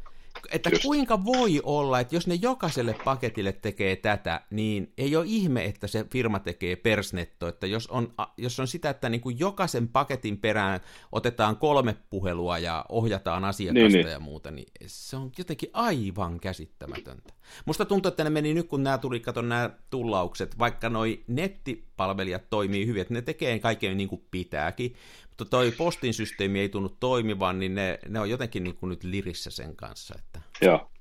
[0.52, 0.84] että Just.
[0.84, 5.88] kuinka voi olla, että jos ne jokaiselle paketille tekee tätä, niin ei ole ihme, että
[5.88, 10.38] se firma tekee persnetto, että jos on, jos on sitä, että niin kuin jokaisen paketin
[10.38, 10.80] perään
[11.12, 14.08] otetaan kolme puhelua ja ohjataan asiakasta niin, niin.
[14.08, 17.34] ja muuta, niin se on jotenkin aivan käsittämätöntä.
[17.66, 22.50] Musta tuntuu, että ne meni nyt, kun nämä tuli, kato nämä tullaukset, vaikka noi nettipalvelijat
[22.50, 24.96] toimii hyvin, että ne tekee kaiken niin kuin pitääkin,
[25.40, 29.04] mutta toi postin systeemi ei tunnu toimivan, niin ne, ne on jotenkin niin kuin nyt
[29.04, 30.16] lirissä sen kanssa.
[30.20, 30.40] Että...
[30.62, 30.92] Joo.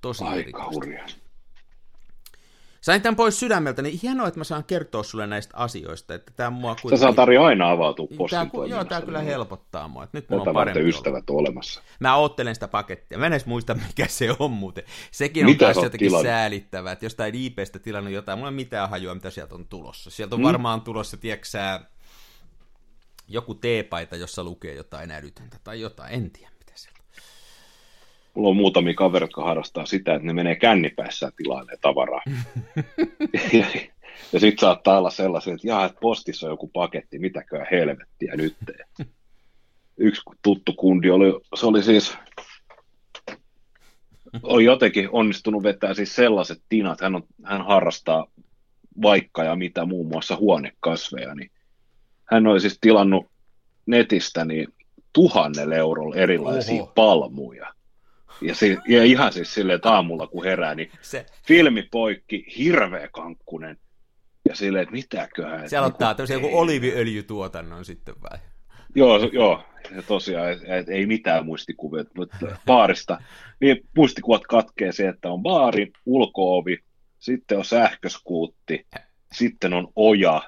[0.00, 1.06] Tosi Aika hurjaa.
[2.80, 6.14] Sain tämän pois sydämeltä, niin hienoa, että mä saan kertoa sulle näistä asioista.
[6.14, 6.98] Että tämä mua kuitenkin...
[6.98, 10.04] Sä saa Tari aina avautua postin tämä, Joo, tämä kyllä helpottaa mua.
[10.04, 11.40] Että nyt mulla on parempi ystävät olla.
[11.40, 11.82] olemassa.
[12.00, 13.18] Mä oottelen sitä pakettia.
[13.18, 14.84] Mä en edes muista, mikä se on muuten.
[15.10, 16.26] Sekin on mitä taas jotenkin tilannut?
[16.26, 18.38] säälittävää, että jostain IPstä tilannut jotain.
[18.38, 20.10] Mulla ei mitään hajua, mitä sieltä on tulossa.
[20.10, 20.46] Sieltä on hmm.
[20.46, 21.46] varmaan tulossa, tiedätkö
[23.28, 27.22] joku teepaita, jossa lukee jotain älytöntä tai jotain, en tiedä mitä se on.
[28.34, 32.22] Mulla on muutamia kavereita, jotka harrastaa sitä, että ne menee kännipäissä tilailee tavaraa.
[33.52, 33.66] ja,
[34.32, 38.56] ja sitten saattaa olla sellaisia, että jaa, että postissa on joku paketti, mitäköhän helvettiä nyt.
[39.98, 42.14] Yksi tuttu kundi oli, se oli siis,
[44.42, 48.26] oli jotenkin onnistunut vetää siis sellaiset tinat, hän, on, hän harrastaa
[49.02, 51.50] vaikka ja mitä muun muassa huonekasveja, niin
[52.26, 53.26] hän oli siis tilannut
[53.86, 54.68] netistä niin
[55.12, 56.92] tuhannella eurolla erilaisia Oho.
[56.94, 57.74] palmuja.
[58.40, 61.26] Ja, si- ja ihan siis silleen, että aamulla kun herää, niin se...
[61.46, 63.78] filmipoikki, hirveä kankkunen.
[64.48, 65.70] Ja silleen, että mitäköhän.
[65.70, 68.38] Se aloittaa niin tämmöisen joku oliviöljytuotannon sitten vai?
[68.94, 69.62] Joo, joo.
[69.96, 72.36] Ja tosiaan, et, et, ei mitään muistikuvia, mutta
[72.66, 73.18] baarista.
[73.60, 76.78] Niin muistikuvat katkee se, että on baari, ulkoovi,
[77.18, 78.86] sitten on sähköskuutti,
[79.32, 80.42] sitten on oja,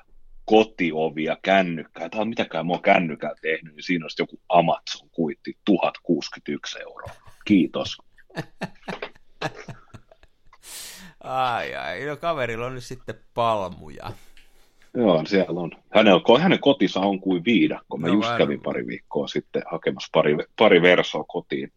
[0.48, 6.78] kotiovia, kännykkää, tai mitäkään mä oon kännykkää tehnyt, niin siinä olisi joku Amazon kuitti 1061
[6.80, 7.10] euroa.
[7.44, 7.98] Kiitos.
[11.20, 14.12] ai ai, no kaverilla on nyt sitten palmuja.
[14.94, 15.70] Joo, siellä on.
[15.94, 17.96] Hänen, hänen kotinsa on kuin viidakko.
[17.96, 21.72] Mä no, just kävin pari viikkoa sitten hakemassa pari, pari versoa kotiin.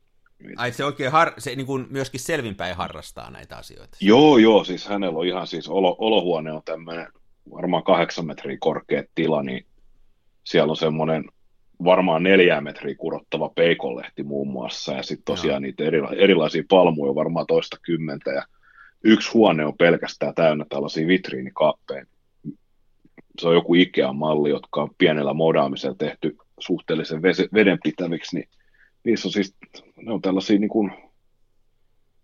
[0.57, 3.97] Ai se oikein har, se niin kuin myöskin selvinpäin harrastaa näitä asioita.
[4.01, 7.07] Joo, joo, siis hänellä on ihan siis olo, olohuone on tämmöinen
[7.51, 9.65] varmaan kahdeksan metriä korkea tila, niin
[10.43, 11.25] siellä on semmoinen
[11.83, 17.47] varmaan neljä metriä kurottava peikonlehti muun muassa, ja sitten tosiaan niitä erila- erilaisia palmuja varmaan
[17.47, 18.43] toista kymmentä, ja
[19.03, 22.05] yksi huone on pelkästään täynnä tällaisia vitriinikaappeja.
[23.39, 27.21] Se on joku Ikea-malli, jotka on pienellä modaamisella tehty suhteellisen
[27.53, 28.49] vedenpitäviksi, niin
[29.03, 29.55] niissä on siis,
[30.01, 30.91] ne on tällaisia niin kuin,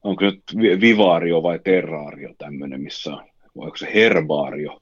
[0.03, 0.43] onko nyt
[0.81, 3.23] vivaario vai terraario tämmöinen, missä on,
[3.57, 4.79] vai onko se herbaario,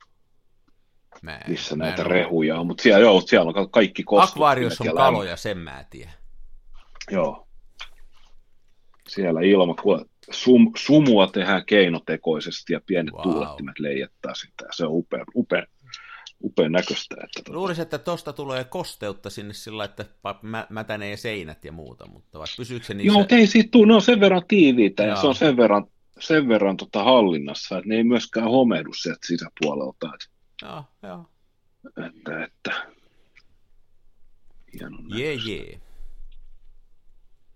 [1.25, 4.31] Mä en, missä mä näitä en rehuja on, mutta siellä, joo, siellä on kaikki kostut.
[4.31, 6.13] Akvaariossa on kaloja, sen mä tiedän.
[7.11, 7.47] Joo.
[9.07, 9.75] Siellä ilma,
[10.31, 13.23] sum, sumua tehdään keinotekoisesti ja pienet wow.
[13.23, 14.65] tuulettimet leijättää sitä.
[14.71, 15.65] Se on upea, upea,
[16.43, 17.15] upean näköistä.
[17.15, 17.57] Että tota...
[17.57, 20.05] Luulisin, että tosta tulee kosteutta sinne sillä, että
[20.41, 23.07] mä, mätänee seinät ja muuta, mutta vai pysyykö se niissä?
[23.07, 25.09] Joo, mutta ei siitä tule, ne on sen verran tiiviitä Joo.
[25.09, 25.85] ja se on sen verran,
[26.19, 30.11] sen verran tota hallinnassa, että ne ei myöskään homehdu sieltä sisäpuolelta.
[30.13, 31.25] Että Joo, joo.
[32.07, 32.87] Että, että.
[34.73, 35.79] Hienon jee, jee.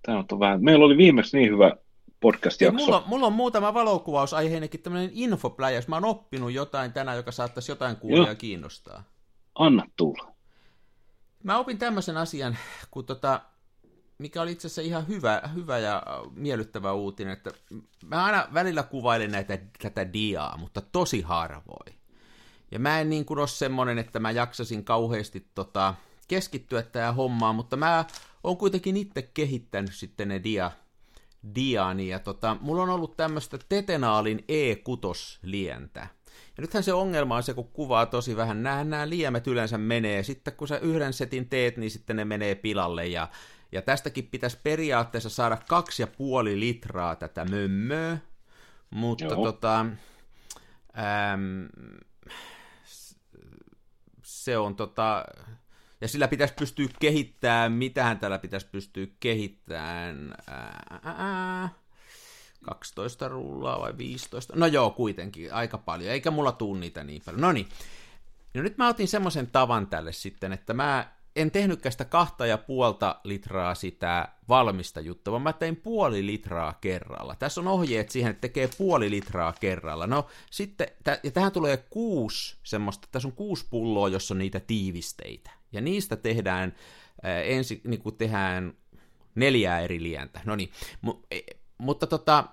[0.01, 1.71] Tämä on vähän, meillä oli viimeksi niin hyvä
[2.19, 2.85] podcast-jakso.
[2.85, 5.87] Mulla, mulla on muutama valokuvausaiheenekin tämmöinen infopläjäs.
[5.87, 9.03] Mä oon oppinut jotain tänään, joka saattaisi jotain kuulia kiinnostaa.
[9.55, 10.31] Anna tulla.
[11.43, 12.57] Mä opin tämmöisen asian,
[12.91, 13.41] kun tota,
[14.17, 16.03] mikä oli itse asiassa ihan hyvä, hyvä ja
[16.35, 17.51] miellyttävä uutinen, että
[18.05, 21.98] mä aina välillä kuvailen näitä, tätä diaa, mutta tosi harvoin.
[22.71, 25.93] Ja mä en niin kuin ole semmonen, että mä jaksasin kauheasti tota,
[26.27, 28.05] keskittyä tähän hommaan, mutta mä
[28.43, 30.71] oon kuitenkin itse kehittänyt sitten ne dia,
[31.55, 36.07] diani, ja tota, mulla on ollut tämmöistä Tetenaalin E6-lientä.
[36.57, 40.23] Ja nythän se ongelma on se, kun kuvaa tosi vähän, nämä, nämä liemet yleensä menee,
[40.23, 43.27] sitten kun sä yhden setin teet, niin sitten ne menee pilalle, ja,
[43.71, 48.17] ja tästäkin pitäisi periaatteessa saada kaksi ja puoli litraa tätä mömmöä,
[48.89, 49.43] mutta Joo.
[49.43, 51.67] tota, äm,
[54.49, 55.25] se on tota,
[56.01, 61.69] ja sillä pitäisi pystyä kehittämään, mitähän tällä pitäisi pystyä kehittämään, ää, ää,
[62.63, 67.41] 12 rullaa vai 15, no joo, kuitenkin, aika paljon, eikä mulla tuu niitä niin paljon.
[67.41, 67.67] No niin,
[68.53, 72.57] no nyt mä otin semmoisen tavan tälle sitten, että mä en tehnytkään sitä kahta ja
[72.57, 77.35] puolta litraa sitä valmista juttua, vaan mä tein puoli litraa kerralla.
[77.35, 80.07] Tässä on ohjeet siihen, että tekee puoli litraa kerralla.
[80.07, 80.87] No sitten,
[81.23, 85.51] ja tähän tulee kuusi semmoista, tässä on kuusi pulloa, jossa on niitä tiivisteitä.
[85.71, 86.75] Ja niistä tehdään,
[87.23, 88.73] ää, ensi, niin kuin tehdään
[89.35, 90.41] neljää eri lientä.
[90.45, 90.69] No niin,
[91.31, 91.39] e,
[91.77, 92.43] mutta tota,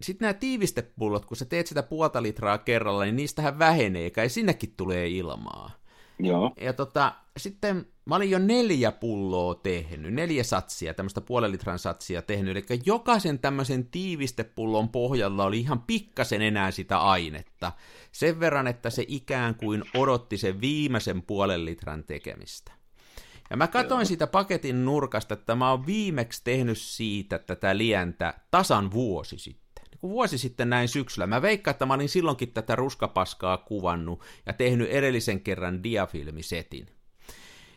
[0.00, 4.74] sitten nämä tiivistepullot, kun sä teet sitä puolta litraa kerralla, niin niistähän vähenee, kai sinnekin
[4.76, 5.81] tulee ilmaa.
[6.26, 6.52] Joo.
[6.60, 12.22] Ja tota, sitten mä olin jo neljä pulloa tehnyt, neljä satsia, tämmöistä puolen litran satsia
[12.22, 17.72] tehnyt, eli jokaisen tämmöisen tiivistepullon pohjalla oli ihan pikkasen enää sitä ainetta,
[18.12, 22.72] sen verran, että se ikään kuin odotti sen viimeisen puolen litran tekemistä.
[23.50, 28.90] Ja mä katsoin siitä paketin nurkasta, että mä oon viimeksi tehnyt siitä tätä lientä tasan
[28.90, 29.61] vuosi sitten
[30.02, 31.26] vuosi sitten näin syksyllä.
[31.26, 36.86] Mä veikkaan, että mä olin silloinkin tätä ruskapaskaa kuvannut ja tehnyt edellisen kerran diafilmisetin.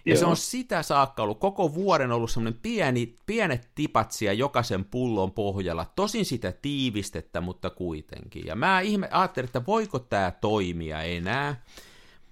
[0.06, 0.20] Ja Joo.
[0.20, 5.86] se on sitä saakka ollut, koko vuoden ollut semmoinen pieni, pienet tipatsia jokaisen pullon pohjalla,
[5.96, 8.46] tosin sitä tiivistettä, mutta kuitenkin.
[8.46, 11.64] Ja mä ihme, ajattelin, että voiko tämä toimia enää,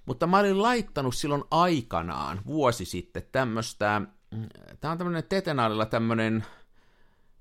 [0.06, 4.46] mutta mä olin laittanut silloin aikanaan, vuosi sitten, tämmöistä, mm,
[4.80, 6.44] tämä on tämmöinen Tetenaalilla tämmöinen,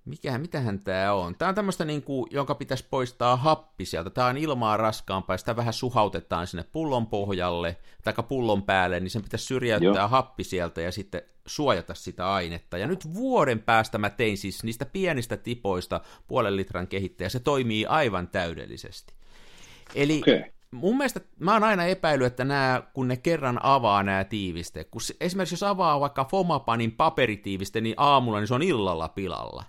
[0.05, 1.35] mikähän, mitähän tämä on?
[1.35, 4.09] Tämä on tämmöistä, niin kuin, jonka pitäisi poistaa happi sieltä.
[4.09, 9.09] Tämä on ilmaa raskaampaa, ja sitä vähän suhautetaan sinne pullon pohjalle, tai pullon päälle, niin
[9.09, 10.07] sen pitäisi syrjäyttää Joo.
[10.07, 12.77] happi sieltä ja sitten suojata sitä ainetta.
[12.77, 17.85] Ja nyt vuoden päästä mä tein siis niistä pienistä tipoista puolen litran kehittäjä, se toimii
[17.85, 19.13] aivan täydellisesti.
[19.95, 20.43] Eli okay.
[20.71, 25.01] mun mielestä mä oon aina epäillyt, että nämä, kun ne kerran avaa nämä tiiviste, kun
[25.21, 29.63] esimerkiksi jos avaa vaikka Fomapanin paperitiiviste, niin aamulla niin se on illalla pilalla.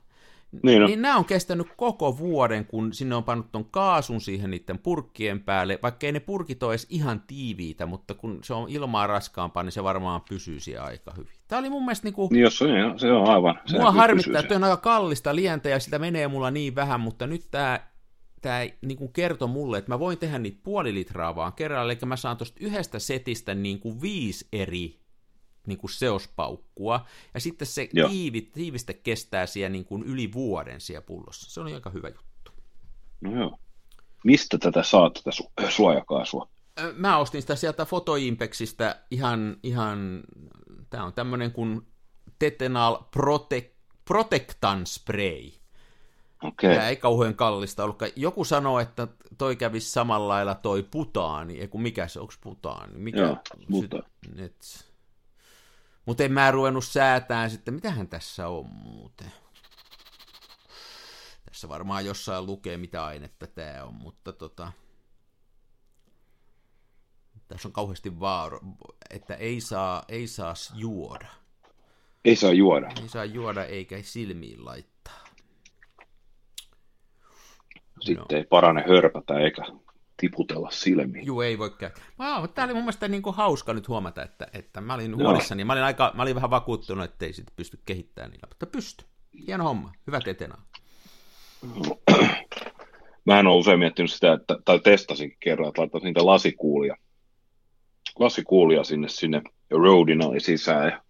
[0.63, 0.87] Niin, no.
[0.87, 5.41] niin nämä on kestänyt koko vuoden, kun sinne on pannut ton kaasun siihen niiden purkkien
[5.41, 9.63] päälle, vaikka ei ne purkit ole edes ihan tiiviitä, mutta kun se on ilmaa raskaampaa,
[9.63, 11.33] niin se varmaan pysyy siellä aika hyvin.
[11.49, 12.29] Tämä oli mun mielestä niinku...
[12.33, 13.61] Niin jos on, se on aivan.
[13.67, 17.27] Se mua harmittaa, että on aika kallista lientä ja sitä menee mulla niin vähän, mutta
[17.27, 17.81] nyt tämä
[18.45, 21.99] tämä niin kuin kertoi mulle, että mä voin tehdä niitä puoli litraa vaan kerralla, eli
[22.07, 25.04] mä saan tuosta yhdestä setistä niin kuin viisi eri
[25.67, 31.03] niin kuin seospaukkua, ja sitten se tiivi, tiiviste kestää siellä niin kuin yli vuoden siellä
[31.07, 31.51] pullossa.
[31.51, 32.53] Se on aika hyvä juttu.
[33.21, 33.59] No joo.
[34.25, 36.49] Mistä tätä saat, tätä su- suojakaasua?
[36.97, 40.23] Mä ostin sitä sieltä Fotoimpexistä ihan, ihan
[40.91, 41.87] tämä on tämmöinen kuin
[42.39, 43.75] Tetenal Protect,
[44.05, 45.51] Protectan Spray.
[46.43, 46.75] Okay.
[46.75, 48.03] Tämä ei kauhean kallista ollut.
[48.17, 52.99] Joku sanoo, että toi kävisi samalla lailla toi putaani, ei kun mikä se, onko putaani?
[52.99, 53.19] Mikä?
[53.19, 53.39] Joo.
[53.81, 53.91] Sit,
[56.07, 59.33] mutta en mä ruvennut säätään sitten, mitähän tässä on muuten.
[61.45, 64.73] Tässä varmaan jossain lukee, mitä ainetta tämä on, mutta tota...
[67.49, 68.61] Tässä on kauheasti vaaro,
[69.11, 71.27] että ei saa, ei saa juoda.
[72.25, 72.91] Ei saa juoda.
[73.03, 75.25] Ei saa juoda eikä silmiin laittaa.
[78.01, 78.39] Sitten no.
[78.39, 79.63] ei parane hörpätä eikä
[80.17, 81.27] tiputella silmiin.
[81.27, 81.95] Joo, ei voi käydä.
[82.21, 85.65] Wow, tämä oli mun mielestä niin kuin hauska nyt huomata, että, että mä olin huolissani.
[85.65, 89.05] Mä olin, aika, mä olin vähän vakuuttunut, että ei sit pysty kehittämään niillä, mutta pysty.
[89.47, 89.93] Hieno homma.
[90.07, 90.59] Hyvä etena.
[93.25, 96.97] Mähän olen usein miettinyt sitä, että, tai testasinkin kerran, että laittaisin niitä lasikuulia,
[98.19, 101.03] lasikuulia sinne, sinne roadina sisään ja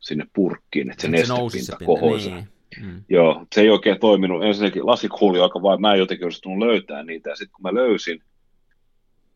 [0.00, 2.30] sinne purkkiin, että se, se nestepinta kohoisi.
[2.30, 2.48] Niin.
[2.82, 3.02] Mm.
[3.08, 4.44] Joo, se ei oikein toiminut.
[4.44, 8.22] Ensinnäkin lasikuuli aika vaan, mä en jotenkin olisi löytää niitä, ja sitten kun mä löysin,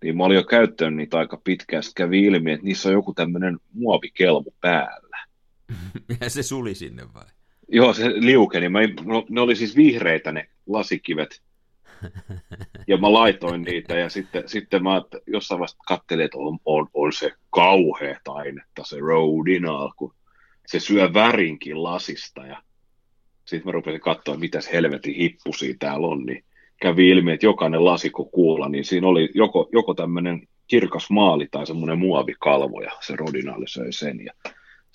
[0.03, 3.15] niin mä olin jo käyttänyt niitä aika pitkään, sitten kävi ilmi, että niissä on joku
[3.15, 5.19] tämmöinen muovikelmu päällä.
[6.21, 7.25] ja se suli sinne vai?
[7.69, 8.69] Joo, se liukeni.
[8.69, 11.43] Mä, no, ne oli siis vihreitä ne lasikivet,
[12.89, 17.13] ja mä laitoin niitä, ja sitten, sitten mä jossain vaiheessa katselin, että on, on, on
[17.13, 20.15] se kauhea ainetta, se Rodinal, kun
[20.67, 22.63] se syö värinkin lasista, ja
[23.45, 26.45] sitten mä rupesin katsoa, mitäs helvetin hippusia täällä on, niin
[26.83, 31.67] kävi ilmi, että jokainen lasikko kuulla, niin siinä oli joko, joko tämmöinen kirkas maali tai
[31.67, 34.33] semmoinen muovikalvo, ja se rodinaali söi sen, ja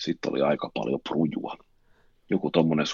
[0.00, 1.56] sitten oli aika paljon prujua.
[2.30, 2.86] Joku tommonen,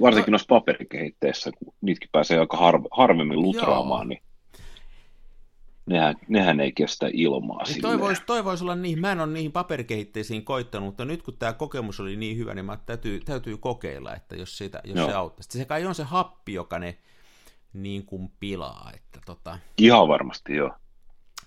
[0.00, 0.34] varsinkin no.
[0.34, 4.08] noissa paperikehitteissä, kun niitäkin pääsee aika har, harvemmin lutraamaan, Joo.
[4.08, 4.22] niin
[5.88, 9.32] nehän, nehän ei kestä ilmaa niin toi, voisi, toi voisi olla niin, mä en ole
[9.32, 13.56] niihin paperikehitteisiin koittanut, mutta nyt kun tämä kokemus oli niin hyvä, niin mä täytyy, täytyy
[13.56, 15.42] kokeilla, että jos, siitä, jos se auttaa.
[15.42, 16.98] Sitten se kai on se happi, joka ne
[17.72, 18.90] niin kuin pilaa.
[18.94, 19.58] Että tota...
[19.78, 20.74] Ihan varmasti, joo.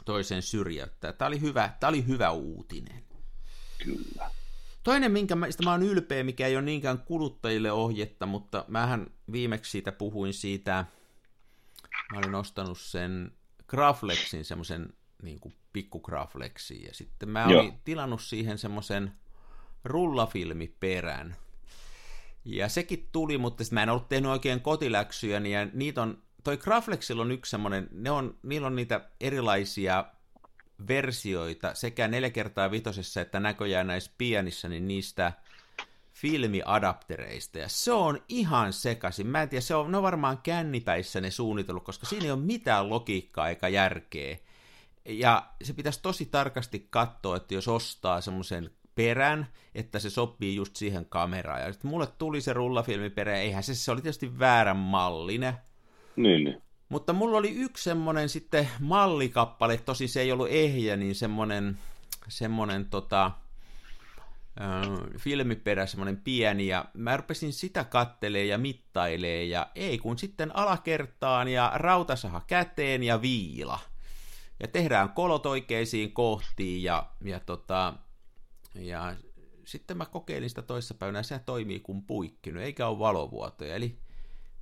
[0.05, 1.13] toisen syrjäyttää.
[1.13, 3.03] Tämä oli hyvä, tämä oli hyvä uutinen.
[3.83, 4.31] Kyllä.
[4.83, 9.71] Toinen, minkä mä, mä oon ylpeä, mikä ei ole niinkään kuluttajille ohjetta, mutta mähän viimeksi
[9.71, 10.85] siitä puhuin siitä,
[12.11, 13.31] mä olin ostanut sen
[13.71, 17.73] Graflexin, semmoisen niin kuin pikkugraflexin, ja sitten mä olin Joo.
[17.83, 19.13] tilannut siihen semmoisen
[19.83, 21.35] rullafilmiperän,
[22.45, 26.57] ja sekin tuli, mutta mä en ollut tehnyt oikein kotiläksyjä, niin ja niitä on, toi
[26.57, 30.05] Graflexilla on yksi semmoinen, ne on, niillä on niitä erilaisia
[30.87, 35.33] versioita sekä 4 kertaa vitosessa että näköjään näissä pienissä, niin niistä
[36.13, 39.27] filmiadaptereista, ja se on ihan sekaisin.
[39.27, 42.39] Mä en tiedä, se on, ne on varmaan kännipäissä ne suunnitellut, koska siinä ei ole
[42.39, 44.37] mitään logiikkaa eikä järkeä.
[45.05, 50.75] Ja se pitäisi tosi tarkasti katsoa, että jos ostaa semmoisen perän, että se sopii just
[50.75, 51.61] siihen kameraan.
[51.61, 55.53] Ja sitten mulle tuli se rullafilmiperä, eihän se, se oli tietysti väärän mallinen.
[56.15, 56.61] Niin, niin.
[56.89, 61.77] Mutta mulla oli yksi semmonen sitten mallikappale, tosi se ei ollut ehjä, niin semmonen,
[62.27, 63.31] semmonen tota,
[65.19, 71.47] filmiperä, semmoinen pieni, ja mä rupesin sitä kattelee ja mittailee, ja ei kun sitten alakertaan
[71.47, 73.79] ja rautasaha käteen ja viila.
[74.59, 77.93] Ja tehdään kolot oikeisiin kohtiin, ja, ja, tota,
[78.75, 79.15] ja
[79.65, 83.99] sitten mä kokeilin sitä toissapäivänä, se toimii kuin puikkinut, eikä ole valovuotoja, eli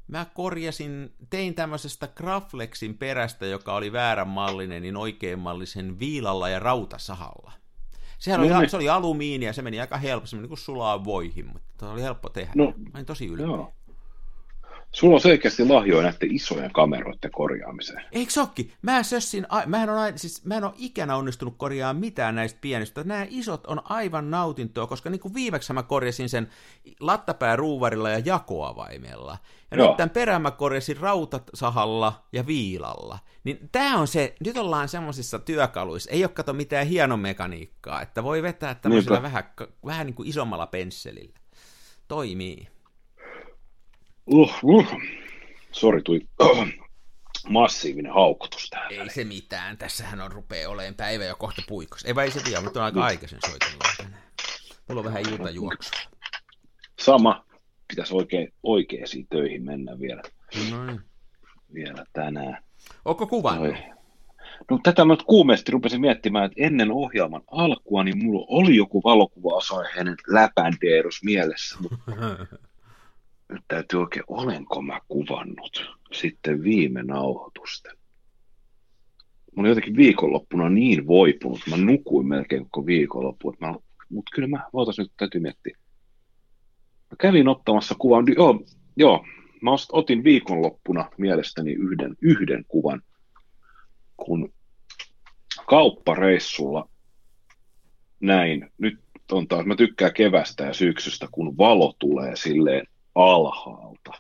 [0.08, 6.60] mä korjasin, tein tämmöisestä Graflexin perästä, joka oli väärän mallinen, niin oikein mallisen viilalla ja
[6.60, 7.59] rautasahalla.
[8.20, 8.70] Sehän oli, no, niin.
[8.70, 11.86] se oli alumiini ja se meni aika helppo, se meni niin kuin sulaa voihin, mutta
[11.86, 12.52] se oli helppo tehdä.
[12.56, 13.46] No, mä olin tosi ylpeä.
[13.46, 13.74] Joo.
[14.92, 18.06] Sulla on selkeästi lahjoja näiden isojen kameroiden korjaamiseen.
[18.12, 18.74] Eikö sokki?
[18.82, 23.04] Mä sössin, mä en, ole, siis, mä en ole ikänä onnistunut korjaamaan mitään näistä pienistä.
[23.04, 26.50] Nämä isot on aivan nautintoa, koska niin kuin viimeksi mä korjasin sen
[27.00, 29.38] lattapääruuvarilla ja jakoavaimella.
[29.72, 29.88] Ja Joo.
[29.88, 33.20] nyt tämän perään mä korjasin rautasahalla ja viilalla.
[33.44, 38.44] Niin tää on se, nyt ollaan semmoisissa työkaluissa, ei ole kato mitään hienomekaniikkaa, että voi
[38.44, 39.44] vetää tämmöisellä vähän,
[39.86, 41.40] vähän niin kuin isommalla pensselillä.
[42.08, 42.79] Toimii.
[44.28, 44.86] Uh, uh.
[45.72, 46.68] Sori, tuli uh,
[47.50, 49.04] massiivinen haukotus täällä.
[49.04, 52.06] Ei se mitään, tässähän on rupeaa olemaan päivä jo kohta puikos.
[52.06, 54.24] Ei vai se vielä, mutta on aika aikaisin soitellut tänään.
[54.88, 56.00] Mulla on vähän iltajuoksua.
[57.00, 57.46] Sama,
[57.88, 60.22] pitäisi oikein, oikeisiin töihin mennä vielä.
[60.72, 61.02] Noin.
[61.74, 62.64] Vielä tänään.
[63.06, 63.76] Onko kuvannut?
[64.72, 70.16] No tätä mä kuumeesti rupesin miettimään, että ennen ohjelman alkua, niin mulla oli joku valokuva-osaiheinen
[70.28, 71.98] läpändeerus mielessä, mutta
[73.50, 77.98] nyt täytyy oikein, olenko mä kuvannut sitten viime nauhoitusten.
[79.56, 83.76] Mä olin jotenkin viikonloppuna niin voipunut, mä nukuin melkein koko viikonloppu, että mä,
[84.10, 85.78] mutta kyllä mä voitais nyt, täytyy miettiä.
[87.10, 88.64] Mä kävin ottamassa kuvan, joo,
[88.98, 89.26] joo
[89.62, 93.02] mä otin viikonloppuna mielestäni yhden, yhden kuvan,
[94.18, 94.54] kun
[95.66, 96.90] kauppareissulla
[98.20, 99.00] näin, nyt
[99.32, 102.88] on taas, mä tykkään kevästä ja syksystä, kun valo tulee silleen
[103.20, 104.12] alhaalta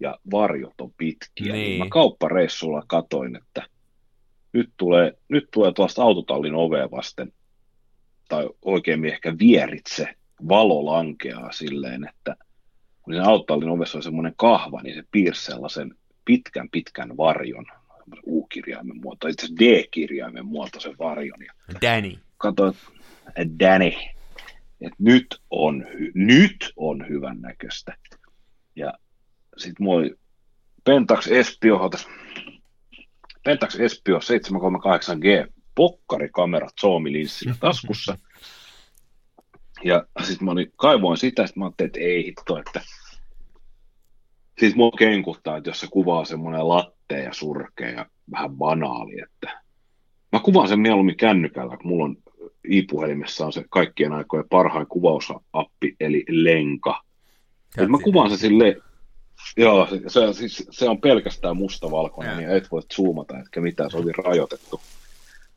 [0.00, 1.52] ja varjot on pitkiä.
[1.52, 1.78] Niin.
[1.78, 3.62] Mä kauppareissulla katoin, että
[4.52, 7.32] nyt tulee, nyt tulee tuosta autotallin ovea vasten,
[8.28, 10.14] tai oikein ehkä vieritse,
[10.48, 12.36] valo lankeaa silleen, että
[13.02, 17.66] kun siinä autotallin ovessa on semmoinen kahva, niin se piirsi sellaisen pitkän pitkän varjon,
[18.26, 21.38] U-kirjaimen muoto, itse D-kirjaimen muotoisen varjon.
[21.40, 22.18] Ja Danny.
[22.38, 22.74] Katoin,
[23.60, 23.92] Danny,
[24.80, 27.96] että nyt on, nyt on hyvän näköistä.
[28.76, 28.92] Ja
[29.56, 30.14] sitten oli
[30.84, 31.90] Pentax Espio,
[33.44, 38.18] Pentax Espio 738G pokkarikamera zoomilinssillä taskussa.
[39.84, 42.80] Ja sitten mä olin, kaivoin sitä, sitten mä ajattelin, että ei hitto, että
[44.60, 49.62] siis mua kenkuttaa, että jos se kuvaa semmoinen latte ja surkea ja vähän banaali, että
[50.32, 52.16] mä kuvaan sen mieluummin kännykällä, kun mulla on
[52.68, 57.02] i-puhelimessa on se kaikkien aikojen parhain kuvausappi, eli Lenka.
[57.78, 58.76] Et mä kuvaan se sille,
[59.56, 63.96] joo, se, se, siis, se on pelkästään mustavalkoinen, niin et voi zoomata, etkä mitään, se
[63.96, 64.80] oli rajoitettu.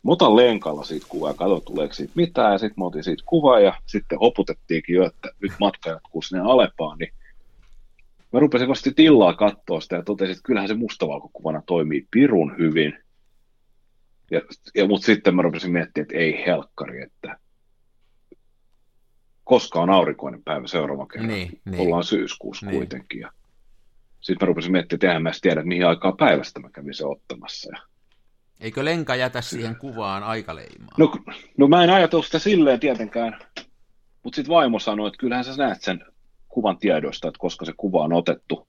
[0.04, 3.60] Mä otan lenkalla siitä kuvaa ja tuleeko siitä mitään, ja sitten mä otin siitä kuvaa,
[3.60, 7.14] ja sitten oputettiinkin jo, että nyt matka jatkuu sinne Alepaan, niin
[8.34, 12.94] mä rupesin vasta tilaa katsoa sitä ja totesin, että kyllähän se mustavalkokuvana toimii pirun hyvin.
[14.32, 14.42] Ja,
[14.76, 17.40] ja, mutta sitten mä rupesin miettimään, että ei helkkari, että
[19.44, 21.28] koska on aurinkoinen päivä seuraava kerran.
[21.28, 21.80] Niin, niin.
[21.80, 22.78] Ollaan syyskuussa niin.
[22.78, 23.20] kuitenkin.
[23.22, 23.32] Ja
[24.22, 27.70] sitten mä rupesin miettimään, että eihän mä tiedä, mihin aikaa päivästä mä kävin se ottamassa.
[27.74, 27.82] Ja...
[28.60, 30.96] Eikö Lenka jätä siihen kuvaan aikaleimaa?
[30.98, 31.12] No,
[31.58, 33.40] no mä en ajatellut sitä silleen tietenkään,
[34.24, 36.06] mutta sitten vaimo sanoi, että kyllähän sä näet sen
[36.50, 38.68] kuvan tiedosta, että koska se kuva on otettu.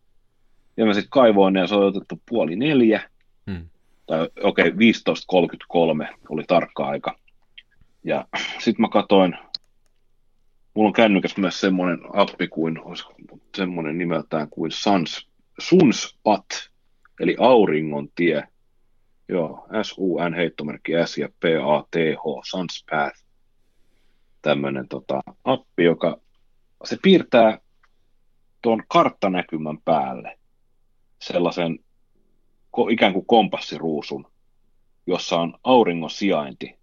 [0.76, 3.10] Ja mä sitten kaivoin ja se on otettu puoli neljä.
[3.50, 3.68] Hmm
[4.10, 4.78] tai okei, okay,
[6.12, 7.18] 15.33 oli tarkka aika.
[8.04, 8.26] Ja
[8.58, 9.38] sitten mä katoin,
[10.74, 12.78] mulla on kännykäs myös semmoinen appi kuin,
[13.56, 16.46] semmoinen nimeltään kuin Suns, Sunspat,
[17.20, 18.48] eli auringon tie.
[19.28, 23.24] Joo, S-U-N heittomerkki S ja P-A-T-H, Sunspath.
[24.42, 26.20] Tämmöinen tota, appi, joka
[26.84, 27.58] se piirtää
[28.62, 30.38] tuon karttanäkymän päälle
[31.18, 31.78] sellaisen
[32.90, 34.26] ikään kuin kompassiruusun,
[35.06, 36.80] jossa on auringon sijainti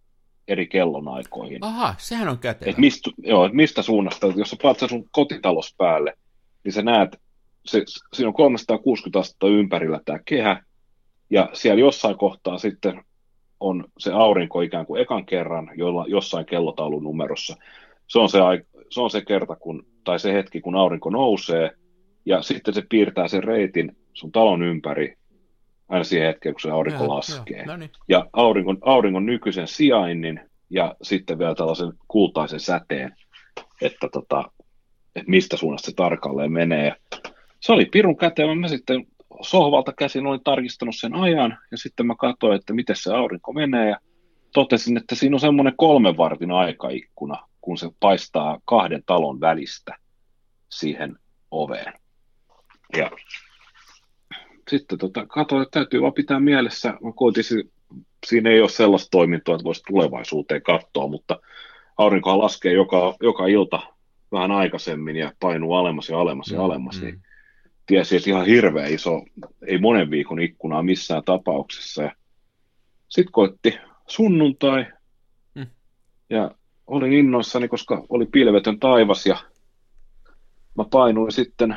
[0.48, 1.64] eri kellonaikoihin.
[1.64, 2.72] Aha, sehän on kätevä.
[2.72, 6.14] Et mistä, joo, et mistä suunnasta, jos sä paat sun kotitalous päälle,
[6.64, 7.22] niin sä näet,
[7.66, 7.84] se,
[8.14, 10.64] siinä on 360 astetta ympärillä tämä kehä,
[11.30, 13.04] ja siellä jossain kohtaa sitten
[13.60, 17.58] on se aurinko ikään kuin ekan kerran jolla, jossain kellotaulun numerossa.
[18.08, 18.40] Se on se,
[18.90, 21.72] se on se kerta, kun, tai se hetki, kun aurinko nousee,
[22.26, 25.17] ja sitten se piirtää sen reitin sun talon ympäri
[25.90, 27.60] aina siihen hetkeen, kun se aurinko ja, laskee.
[27.60, 27.92] Jo, no niin.
[28.10, 33.16] Ja auringon, auringon nykyisen sijainnin ja sitten vielä tällaisen kultaisen säteen,
[33.82, 34.52] että, tota,
[35.16, 36.96] että mistä suunnasta se tarkalleen menee.
[37.60, 38.56] Se oli pirun kätevä.
[38.56, 39.08] Mä sitten
[39.42, 43.90] sohvalta käsin olin tarkistanut sen ajan ja sitten mä katsoin, että miten se aurinko menee
[43.90, 43.98] ja
[44.54, 49.96] totesin, että siinä on semmoinen kolmen vartin aikaikkuna, kun se paistaa kahden talon välistä
[50.70, 51.16] siihen
[51.52, 51.94] oveen.
[52.98, 53.12] Ja
[54.68, 57.44] sitten tota, katsoin, että täytyy vaan pitää mielessä, mä koitin,
[58.26, 61.40] siinä ei ole sellaista toimintoa, että voisi tulevaisuuteen katsoa, mutta
[61.98, 63.80] aurinkohan laskee joka, joka ilta
[64.32, 67.06] vähän aikaisemmin ja painuu alemmas ja alemmas ja mm, alemmas, mm.
[67.06, 67.22] niin
[67.86, 69.22] tiesi, että ihan hirveä iso,
[69.68, 72.12] ei monen viikon ikkunaa missään tapauksessa.
[73.10, 74.86] Sitten koitti sunnuntai
[75.56, 75.68] mm.
[76.30, 76.52] ja
[76.88, 79.38] olin innoissani, koska oli pilvetön taivas ja
[80.76, 81.76] mä painuin sitten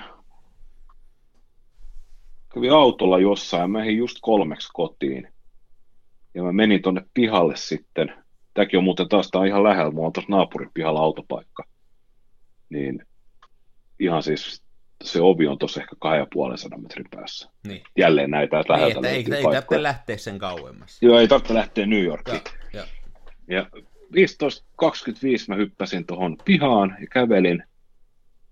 [2.54, 5.28] kävin autolla jossain ja menin just kolmeksi kotiin.
[6.34, 8.14] Ja mä menin tonne pihalle sitten.
[8.54, 11.64] Tämäkin on muuten taas tää on ihan lähellä, mulla on tuossa naapurin pihalla autopaikka.
[12.68, 13.06] Niin
[13.98, 14.62] ihan siis
[15.04, 17.50] se ovi on tuossa ehkä 250 metrin päässä.
[17.66, 17.82] Niin.
[17.98, 20.98] Jälleen näitä että niin, että ei, ei tarvitse lähteä sen kauemmas.
[21.02, 22.40] Joo, ei tarvitse lähteä New Yorkiin.
[22.72, 22.86] Ja,
[23.48, 23.56] ja.
[23.56, 23.82] ja
[24.82, 27.62] 15.25 mä hyppäsin tuohon pihaan ja kävelin.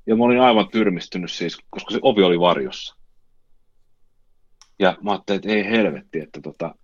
[0.07, 2.97] Ja mä olin aivan tyrmistynyt siis, koska se ovi oli varjossa.
[4.79, 6.74] Ja mä ajattelin, että ei helvetti, että, tota,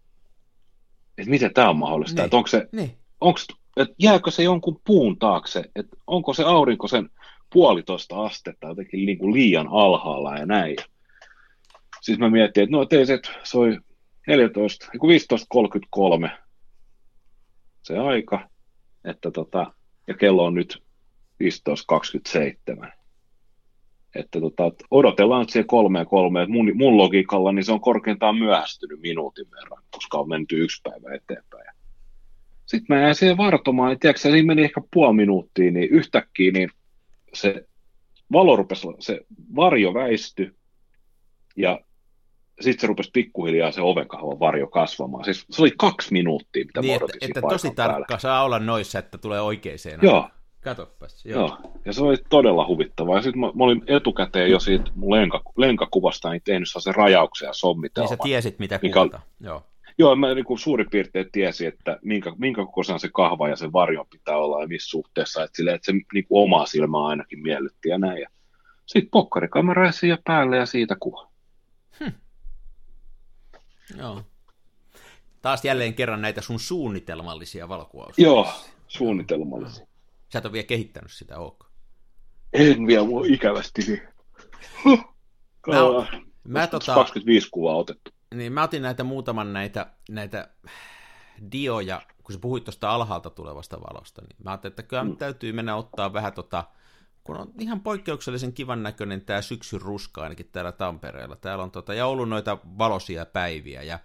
[1.18, 2.24] että miten tämä on mahdollista, niin.
[2.24, 2.96] että onko se, niin.
[3.20, 3.40] onko,
[3.76, 7.10] että jääkö se jonkun puun taakse, että onko se aurinko sen
[7.52, 10.76] puolitoista astetta jotenkin niin kuin liian alhaalla ja näin.
[12.00, 13.80] Siis mä mietin, että no teiset soi
[14.26, 16.38] 14, 15.33
[17.82, 18.48] se aika,
[19.04, 19.74] että tota,
[20.06, 20.82] ja kello on nyt
[21.42, 22.92] 15.27
[24.14, 29.00] että tota, odotellaan nyt siihen kolme että mun, mun logiikalla niin se on korkeintaan myöhästynyt
[29.00, 31.74] minuutin verran, koska on menty yksi päivä eteenpäin.
[32.66, 36.70] Sitten mä jäin siihen vartomaan, ja tiedätkö, siinä meni ehkä puoli minuuttia, niin yhtäkkiä niin
[37.34, 37.66] se
[38.32, 39.20] valo rupesi, se
[39.56, 40.56] varjo väisty,
[41.56, 41.80] ja
[42.60, 45.24] sitten se rupesi pikkuhiljaa se ovenkahvan varjo kasvamaan.
[45.24, 49.18] Siis se oli kaksi minuuttia, mitä niin, että, että tosi tarkka saa olla noissa, että
[49.18, 49.98] tulee oikeeseen.
[50.02, 50.28] Joo,
[50.64, 51.40] Katoppas, joo.
[51.40, 51.58] joo.
[51.84, 53.16] Ja se oli todella huvittavaa.
[53.16, 57.46] Ja sitten mä, mä, olin etukäteen jo siitä mun lenka, lenkakuvasta niin tehnyt sen rajauksen
[57.46, 58.10] ja sommitelman.
[58.10, 59.20] Niin sä tiesit, mitä kuvata.
[59.40, 59.62] Joo.
[59.98, 63.72] Joo, mä niin kuin suurin piirtein tiesin, että minkä, minkä kokoisen se kahva ja se
[63.72, 67.42] varjo pitää olla ja missä suhteessa, että, sille, että se niin kuin omaa silmää ainakin
[67.42, 68.20] miellytti ja näin.
[68.20, 68.28] Ja
[68.86, 71.28] sitten pokkarikamera ja päälle ja siitä kuva.
[72.00, 72.10] Hm.
[73.98, 74.22] Joo.
[75.42, 78.24] Taas jälleen kerran näitä sun suunnitelmallisia valokuvauksia.
[78.24, 78.48] Joo,
[78.88, 79.86] suunnitelmallisia.
[80.34, 81.66] Sä et ole vielä kehittänyt sitä, ok?
[82.52, 83.82] En vielä, mulla ikävästi.
[83.86, 84.02] Niin.
[85.66, 85.76] Mä,
[86.44, 88.10] mä tota, 25 kuvaa otettu.
[88.34, 90.48] Niin, mä otin näitä muutaman näitä, näitä
[91.52, 95.16] dioja, kun sä puhuit tuosta alhaalta tulevasta valosta, niin mä ajattelin, että kyllä mm.
[95.16, 96.64] täytyy mennä ottaa vähän tota,
[97.24, 101.36] kun on ihan poikkeuksellisen kivan näköinen tämä syksyn ruska ainakin täällä Tampereella.
[101.36, 103.98] Täällä on tota, ja ollut noita valoisia päiviä, ja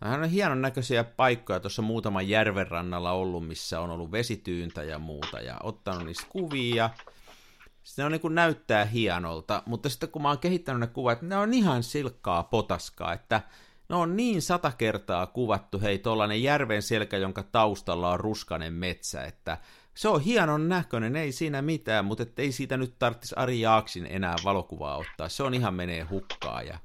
[0.00, 4.98] Vähän on hienon näköisiä paikkoja tuossa muutaman järven rannalla ollut, missä on ollut vesityyntä ja
[4.98, 6.90] muuta, ja ottanut niistä kuvia.
[7.82, 11.36] Se on niin kuin näyttää hienolta, mutta sitten kun mä oon kehittänyt ne kuvat, ne
[11.36, 13.42] on ihan silkkaa potaskaa, että
[13.88, 19.24] ne on niin sata kertaa kuvattu, hei, tuollainen järven selkä, jonka taustalla on ruskanen metsä,
[19.24, 19.58] että
[19.94, 24.36] se on hienon näköinen, ei siinä mitään, mutta ei siitä nyt tarvitsisi Ari Jaaksin enää
[24.44, 26.78] valokuvaa ottaa, se on ihan menee hukkaan, ja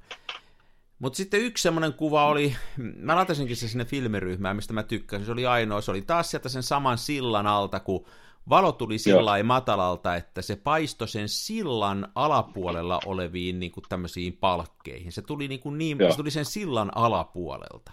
[0.98, 2.56] mutta sitten yksi semmoinen kuva oli,
[2.96, 6.48] mä latasinkin se sinne filmiryhmään, mistä mä tykkäsin, se oli ainoa, se oli taas sieltä
[6.48, 8.06] sen saman sillan alta, kun
[8.48, 15.12] valo tuli sillä matalalta, että se paistoi sen sillan alapuolella oleviin niin kuin tämmöisiin palkkeihin.
[15.12, 17.92] Se tuli, niin, kuin niin se tuli sen sillan alapuolelta.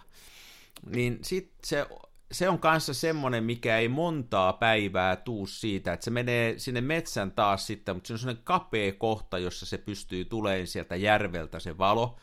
[0.85, 1.87] niin sit se,
[2.31, 7.31] se on kanssa semmoinen, mikä ei montaa päivää tuu siitä, että se menee sinne metsän
[7.31, 11.77] taas sitten, mutta se on semmoinen kapea kohta, jossa se pystyy tulemaan sieltä järveltä se
[11.77, 12.17] valo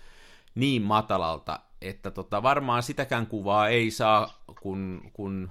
[0.59, 5.51] niin matalalta, että tota, varmaan sitäkään kuvaa ei saa kun, kun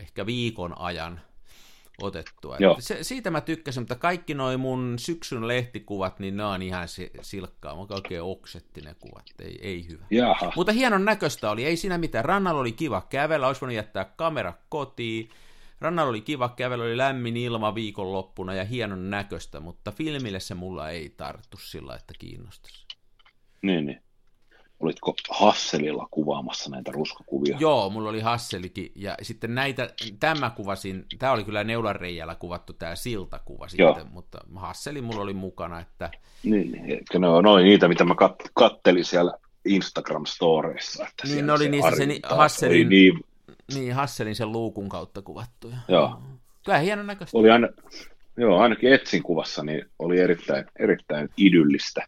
[0.00, 1.20] ehkä viikon ajan
[2.02, 2.56] otettua.
[2.78, 6.88] Se, siitä mä tykkäsin, mutta kaikki noin mun syksyn lehtikuvat, niin ne on ihan
[7.20, 7.74] silkkaa.
[7.74, 10.04] Mä oikein oksetti ne kuvat, ei, ei hyvä.
[10.10, 10.52] Jaha.
[10.56, 12.24] Mutta hienon näköistä oli, ei siinä mitään.
[12.24, 15.28] Rannalla oli kiva kävellä, olisi voinut jättää kamera kotiin.
[15.80, 20.90] Rannalla oli kiva kävellä, oli lämmin ilma viikonloppuna ja hienon näköistä, mutta filmille se mulla
[20.90, 22.86] ei tarttu sillä, että kiinnostaisi.
[23.62, 24.05] Niin, niin
[24.80, 27.56] olitko Hasselilla kuvaamassa näitä ruskokuvia?
[27.60, 32.96] Joo, mulla oli Hasselikin, ja sitten näitä, tämä kuvasin, tämä oli kyllä Neulareijällä kuvattu tämä
[32.96, 34.06] siltakuva sitten, Joo.
[34.12, 36.10] mutta Hasseli mulla oli mukana, että...
[36.42, 39.32] Niin, niin ne on noin niitä, mitä mä kat- kattelin siellä
[39.68, 41.06] Instagram-storeissa.
[41.08, 43.20] Että niin, ne oli niissä se, Hasselin, niin...
[43.74, 45.76] niin, Hasselin sen luukun kautta kuvattuja.
[45.88, 46.22] Joo.
[46.64, 47.38] Kyllä hienon näköistä.
[47.38, 47.68] Oli aina,
[48.36, 52.06] joo, ainakin Etsin kuvassa niin oli erittäin, erittäin idyllistä.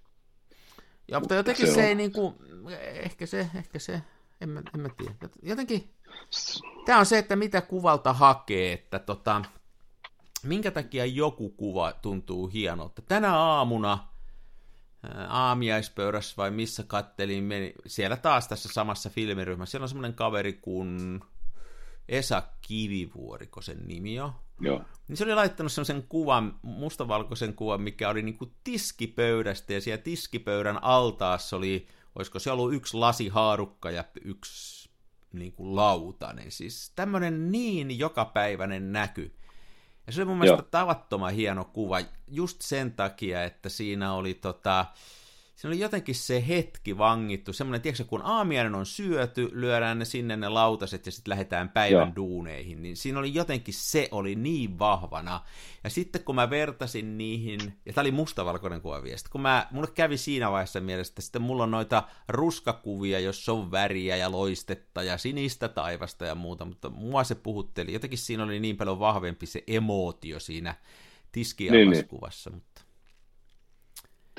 [1.08, 2.34] Joo, mutta jotenkin se, se ei niin kuin,
[2.94, 4.02] ehkä se, ehkä se,
[4.40, 5.14] en mä, en mä tiedä.
[5.42, 5.94] Jotenkin,
[6.86, 9.42] tämä on se, että mitä kuvalta hakee, että tota,
[10.42, 13.02] minkä takia joku kuva tuntuu hienolta.
[13.02, 14.08] Tänä aamuna
[15.28, 21.20] aamiaispöydässä vai missä kattelin, meni, siellä taas tässä samassa filmiryhmässä, siellä on semmoinen kaveri kuin
[22.08, 24.32] Esa Kivivuoriko sen nimi on.
[24.60, 24.82] Joo.
[25.08, 30.82] Niin se oli laittanut semmoisen kuvan, mustavalkoisen kuvan, mikä oli niinku tiskipöydästä, ja siellä tiskipöydän
[30.82, 34.90] altaassa oli, olisiko se ollut yksi lasihaarukka ja yksi
[35.32, 36.52] niinku lautanen.
[36.52, 39.34] Siis tämmöinen niin jokapäiväinen näky.
[40.06, 40.68] Ja se oli mun mielestä Joo.
[40.70, 44.86] tavattoman hieno kuva, just sen takia, että siinä oli tota,
[45.58, 50.36] siinä oli jotenkin se hetki vangittu, semmoinen, tiedätkö, kun aamiainen on syöty, lyödään ne sinne
[50.36, 52.16] ne lautaset ja sitten lähdetään päivän Joo.
[52.16, 55.40] duuneihin, niin siinä oli jotenkin se oli niin vahvana.
[55.84, 59.88] Ja sitten kun mä vertasin niihin, ja tämä oli mustavalkoinen kuva viesti, kun mä, mulle
[59.94, 65.02] kävi siinä vaiheessa mielessä, että sitten mulla on noita ruskakuvia, jos on väriä ja loistetta
[65.02, 69.46] ja sinistä taivasta ja muuta, mutta mua se puhutteli, jotenkin siinä oli niin paljon vahvempi
[69.46, 70.74] se emootio siinä
[71.32, 72.64] tiskialaskuvassa, niin, niin.
[72.64, 72.87] mutta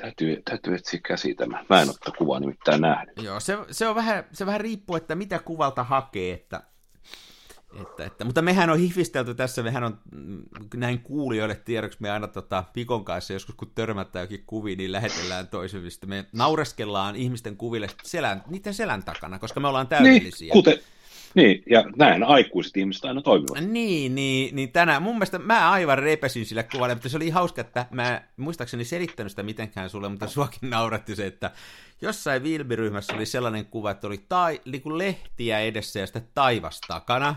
[0.00, 1.64] Täytyy, täytyy etsiä käsi tämä.
[1.68, 3.22] Mä en ole kuvaa nimittäin nähnyt.
[3.22, 6.62] Joo, se, se, on vähän, se vähän riippuu, että mitä kuvalta hakee, että,
[7.80, 10.42] että, että, mutta mehän on hifistelty tässä, mehän on mm,
[10.74, 15.48] näin kuulijoille tiedoksi, me aina tota, Pikon kanssa joskus kun törmättää jokin kuvi, niin lähetellään
[15.48, 16.06] toisemmista.
[16.06, 20.46] Me naureskellaan ihmisten kuville selän, niiden selän takana, koska me ollaan täydellisiä.
[20.46, 20.78] Niin, kuten,
[21.34, 23.64] niin, ja näin aikuiset ihmiset aina toimivat.
[23.64, 27.60] Niin, niin, niin tänään mun mielestä mä aivan repesin sillä kuvalla, mutta se oli hauska,
[27.60, 31.50] että mä muistaakseni selittänyt sitä mitenkään sulle, mutta suakin nauratti se, että
[32.00, 36.80] jossain Vilbiryhmässä oli sellainen kuva, että oli tai, niin kuin lehtiä edessä ja sitten taivas
[36.80, 37.36] takana.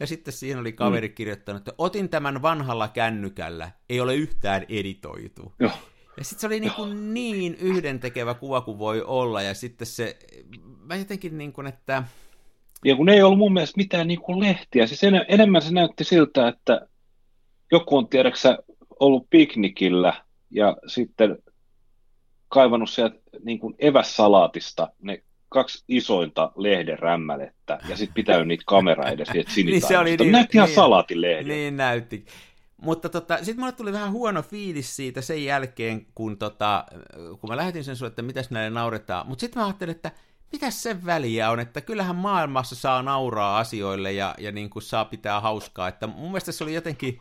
[0.00, 1.14] Ja sitten siihen oli kaveri mm.
[1.14, 5.52] kirjoittanut, että otin tämän vanhalla kännykällä, ei ole yhtään editoitu.
[5.58, 5.72] Joo.
[6.16, 10.18] Ja sitten se oli niin, kuin niin yhdentekevä kuva kuin voi olla, ja sitten se,
[10.84, 12.02] mä jotenkin niin kuin, että
[12.84, 16.04] ja kun ei ollut mun mielestä mitään niin kuin lehtiä, siis en, enemmän se näytti
[16.04, 16.86] siltä, että
[17.72, 18.58] joku on tiedäksä
[19.00, 20.14] ollut piknikillä
[20.50, 21.38] ja sitten
[22.48, 29.08] kaivannut sieltä niin kuin evässalaatista ne kaksi isointa lehden rämmälettä ja sitten pitänyt niitä kamera
[29.10, 31.48] edes niin se oli niin, näytti ihan niin, salaatilehden.
[31.48, 32.24] Niin näytti.
[32.76, 36.84] Mutta tota, sitten mulle tuli vähän huono fiilis siitä sen jälkeen, kun, tota,
[37.40, 39.28] kun mä lähetin sen sulle, että mitäs näille nauretaan.
[39.28, 40.10] Mutta sitten mä ajattelin, että
[40.52, 45.04] mitä sen väliä on, että kyllähän maailmassa saa nauraa asioille ja, ja niin kuin saa
[45.04, 47.18] pitää hauskaa, että mun mielestä se oli jotenkin,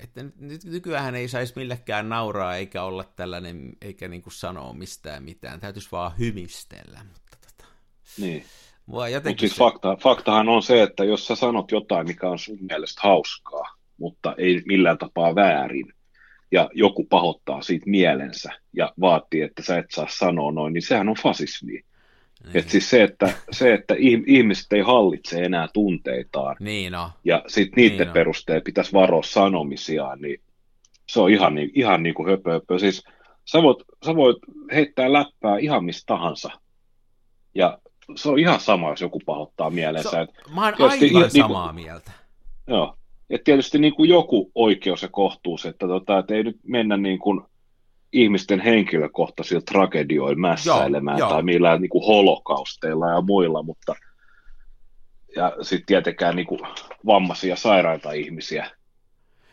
[0.00, 5.22] että nyt nykyään ei saisi millekään nauraa eikä olla tällainen, eikä niin kuin sanoa mistään
[5.22, 7.70] mitään, täytyisi vaan hymistellä, mutta tota,
[8.18, 8.44] niin.
[8.86, 9.58] Mutta siis se...
[9.58, 14.34] fakta, faktahan on se, että jos sä sanot jotain, mikä on sun mielestä hauskaa, mutta
[14.38, 15.92] ei millään tapaa väärin,
[16.52, 21.08] ja joku pahoittaa siitä mielensä ja vaatii, että sä et saa sanoa noin, niin sehän
[21.08, 21.72] on fasismi.
[21.72, 21.84] Niin.
[22.54, 23.94] Et siis se, että, se, että
[24.26, 27.10] ihmiset ei hallitse enää tunteitaan niin no.
[27.24, 30.40] ja sitten niiden niin perusteella pitäisi varoa sanomisiaan, niin
[31.08, 32.78] se on ihan niin, ihan niin kuin höpö, höpö.
[32.78, 33.04] Siis
[33.44, 34.36] sä voit, sä voit
[34.72, 36.50] heittää läppää ihan mistä tahansa
[37.54, 37.78] ja
[38.16, 40.10] se on ihan sama, jos joku pahoittaa mielensä.
[40.10, 42.12] So, mä oon aivan ihan, samaa niin kuin, mieltä.
[42.66, 42.96] Joo,
[43.32, 47.18] et tietysti niin kuin joku oikeus ja kohtuus, että, tota, että ei nyt mennä niin
[47.18, 47.40] kuin
[48.12, 51.42] ihmisten henkilökohtaisilla tragedioilla mässäilemään joo, tai joo.
[51.42, 53.94] millään niin kuin holokausteilla ja muilla, mutta
[55.36, 56.60] ja sitten tietenkään niin kuin
[57.06, 58.70] vammaisia sairaita ihmisiä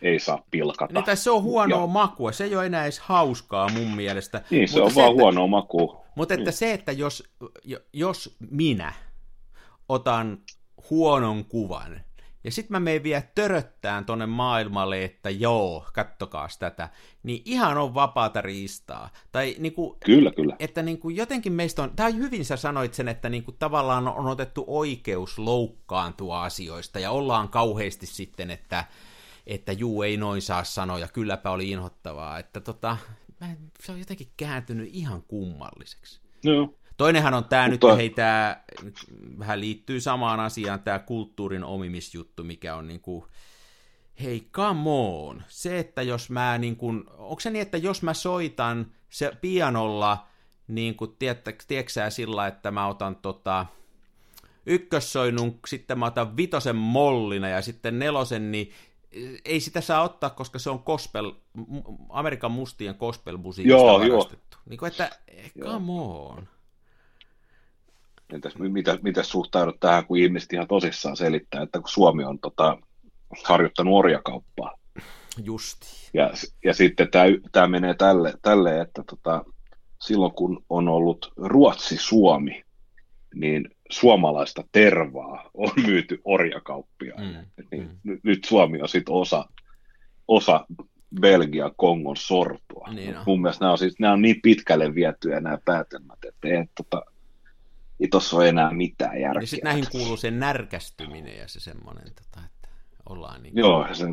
[0.02, 0.94] ei saa pilkata.
[0.94, 1.86] Niin, tai se on huonoa ja...
[1.86, 4.42] makua, se ei ole enää edes hauskaa mun mielestä.
[4.50, 6.04] Niin, se mutta on se, vaan että, huonoa makua.
[6.14, 6.56] Mutta että niin.
[6.56, 7.32] se, että jos,
[7.92, 8.92] jos minä
[9.88, 10.38] otan
[10.90, 12.00] huonon kuvan,
[12.44, 16.88] ja sitten mä menen vielä töröttään tonne maailmalle, että joo, kattokaa tätä,
[17.22, 19.10] niin ihan on vapaata riistaa.
[19.32, 20.56] Tai niinku, kyllä, kyllä.
[20.58, 24.64] Että niinku jotenkin meistä on, tai hyvin sä sanoit sen, että niinku tavallaan on otettu
[24.66, 28.84] oikeus loukkaantua asioista, ja ollaan kauheasti sitten, että
[29.46, 32.96] että juu, ei noin saa sanoa, ja kylläpä oli inhottavaa, että tota,
[33.40, 36.20] mä, se on jotenkin kääntynyt ihan kummalliseksi.
[36.44, 36.74] No.
[37.00, 37.88] Toinenhan on tämä Mutta...
[37.88, 38.62] nyt, hei tämä
[39.38, 43.24] vähän liittyy samaan asiaan, tämä kulttuurin omimisjuttu, mikä on niin kuin,
[44.22, 48.14] hei come on, se, että jos mä niin kuin, onko se niin, että jos mä
[48.14, 50.26] soitan se pianolla,
[50.68, 51.52] niin kuin, tiedätkö
[52.08, 53.66] sillä, että mä otan tota,
[54.66, 58.72] ykkössoinun, sitten mä otan vitosen mollina ja sitten nelosen, niin
[59.44, 61.32] ei sitä saa ottaa, koska se on gospel,
[62.08, 64.30] Amerikan mustien gospel-musiikista joo, joo.
[64.66, 65.10] Niin kuin, että
[65.60, 66.48] come on.
[68.32, 72.78] Entäs mitä, mitä suhtaudut tähän, kun ihmiset ihan tosissaan selittää, että kun Suomi on tota,
[73.44, 74.74] harjoittanut orjakauppaa.
[75.44, 75.86] Justi.
[76.14, 76.30] Ja,
[76.64, 77.08] ja sitten
[77.52, 79.44] tämä, menee tälle, tälle että tota,
[80.00, 82.62] silloin kun on ollut Ruotsi-Suomi,
[83.34, 87.14] niin suomalaista tervaa on myyty orjakauppia.
[87.18, 88.18] Mm, niin, mm.
[88.22, 89.48] Nyt Suomi on sitten osa,
[90.28, 90.66] osa
[91.20, 92.88] Belgian Kongon sortua.
[92.92, 93.22] Niin on.
[93.26, 97.02] Mun mielestä nämä on, siis, nämä on niin pitkälle vietyjä nämä päätelmät, että ei, tota,
[98.00, 99.42] ei tuossa ole enää mitään järkeä.
[99.42, 102.68] Ja sitten näihin kuuluu se närkästyminen ja se semmoinen, tota, että
[103.08, 104.04] ollaan niin Joo, se...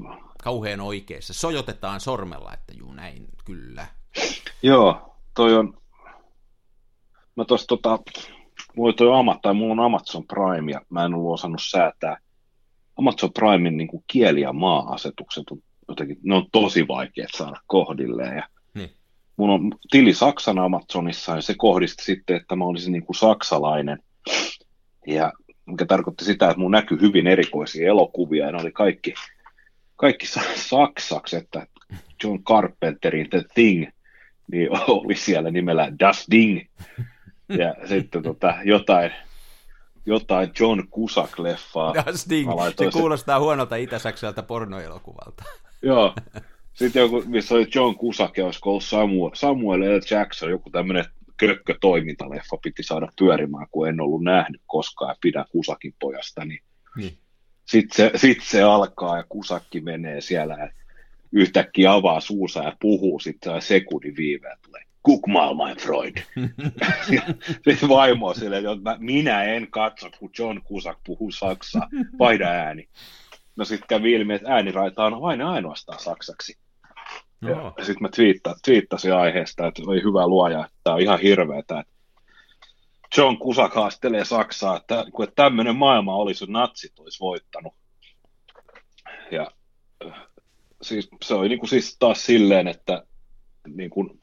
[0.44, 1.34] kauhean oikeassa.
[1.34, 3.88] Sojotetaan sormella, että juu näin, kyllä.
[4.64, 5.78] Joo, toi on,
[7.36, 8.00] mä tuossa tota,
[8.76, 12.18] mulla, toi Ama, tai mulla on Amazon Prime ja mä en ollut osannut säätää.
[13.00, 15.58] Amazon Primein niin kuin kieli- ja maa-asetukset on
[15.88, 18.38] jotenkin, ne on tosi vaikeat saada kohdilleen.
[18.38, 18.57] Ja niin.
[19.38, 24.00] Mulla on tili Saksan Amazonissa ja se kohdisti sitten, että mä olisin niin kuin saksalainen.
[25.08, 25.34] Ja
[25.66, 29.14] mikä tarkoitti sitä, että mun näkyi hyvin erikoisia elokuvia ja ne oli kaikki,
[29.96, 31.68] kaikki saksaksi, että
[32.24, 33.88] John Carpenterin The Thing
[34.52, 36.60] niin oli siellä nimellä Das Ding.
[37.50, 39.12] Ja sitten tota, jotain,
[40.06, 42.06] jotain John Cusack-leffaa.
[42.06, 42.52] Das Ding.
[42.80, 45.44] Se kuulostaa huonolta Itä-Saksalta pornoelokuvalta.
[45.82, 46.16] Joo.
[46.78, 50.02] Sitten joku, missä oli John Cusack ja olisiko ollut Samuel, Samuel L.
[50.12, 51.06] Jackson, joku tämmöinen
[51.38, 56.62] kökkö-toimintaleffa piti saada pyörimään, kun en ollut nähnyt koskaan ja pidän Kusakin pojasta, niin,
[56.96, 57.18] niin.
[57.66, 60.70] sitten se, sit se alkaa ja Kusakki menee siellä ja
[61.32, 66.18] yhtäkkiä avaa suusa ja puhuu, sitten sekunnin viiveä tulee Kukmal, my Freud.
[67.70, 72.90] sitten vaimo silleen, että minä en katso, kun John Kusak puhuu saksaa, vaihda ääni.
[73.56, 76.67] No sitten kävi ilmi, että ääniraita on aina ainoastaan saksaksi.
[77.42, 77.74] No.
[77.78, 81.94] Sitten mä twiitta, twiittasin aiheesta, että oli hyvä luoja, että tämä on ihan hirveetä, että
[83.18, 87.74] John Kusak haastelee Saksaa, että, että tämmöinen maailma olisi, jos natsit olisi voittanut.
[89.32, 89.52] Ja
[90.82, 93.04] siis, se oli niin kuin siis taas silleen, että
[93.68, 94.22] niin kuin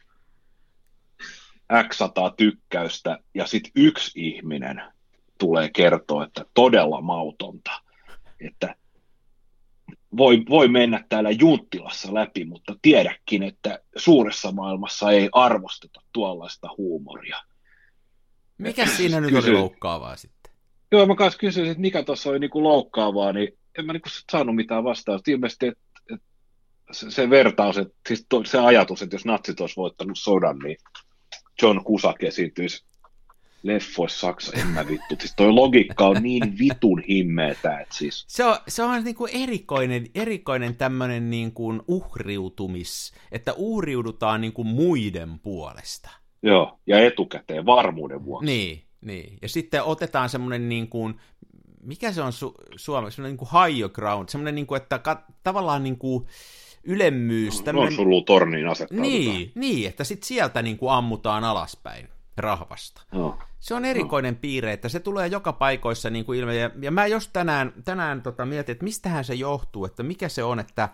[1.88, 4.82] X sataa tykkäystä ja sitten yksi ihminen
[5.38, 7.70] tulee kertoa, että todella mautonta,
[8.40, 8.74] että
[10.16, 17.36] voi, voi mennä täällä Junttilassa läpi, mutta tiedäkin, että suuressa maailmassa ei arvosteta tuollaista huumoria.
[18.58, 20.52] Mikä siinä nyt kysyin, oli loukkaavaa sitten?
[20.92, 24.56] Joo, mä kanssa kysyin, että mikä tuossa oli niinku loukkaavaa, niin en mä niinku saanut
[24.56, 25.30] mitään vastausta.
[25.30, 25.82] Ilmeisesti, että,
[26.14, 26.26] että
[26.92, 30.76] se, se vertaus, että siis to, se ajatus, että jos natsit olisi voittanut sodan, niin
[31.62, 32.84] John Cusack esiintyisi
[33.64, 35.14] leffoissa Saksa, en mä vittu.
[35.18, 38.24] Siis toi logiikka on niin vitun himmeetä, että siis...
[38.28, 44.52] Se on, se on niin kuin erikoinen, erikoinen tämmöinen niin kuin uhriutumis, että uhriudutaan niin
[44.52, 46.10] kuin muiden puolesta.
[46.42, 48.46] Joo, ja etukäteen varmuuden vuoksi.
[48.46, 49.38] Niin, niin.
[49.42, 51.14] Ja sitten otetaan semmoinen niin kuin,
[51.82, 55.24] mikä se on su- suomeksi, semmoinen niin kuin higher ground, semmoinen niin kuin, että ka-
[55.42, 56.26] tavallaan niin kuin,
[56.84, 57.58] ylemmyys.
[57.58, 57.92] No, tämmönen...
[58.26, 59.00] Torniin asettaa.
[59.00, 63.02] Niin, niin, että sitten sieltä niin kuin ammutaan alaspäin rahvasta.
[63.12, 63.38] No.
[63.64, 66.56] Se on erikoinen piirre, että se tulee joka paikoissa niin kuin ilme.
[66.56, 70.44] Ja, ja mä just tänään, tänään tota mietin, että mistähän se johtuu, että mikä se
[70.44, 70.88] on, että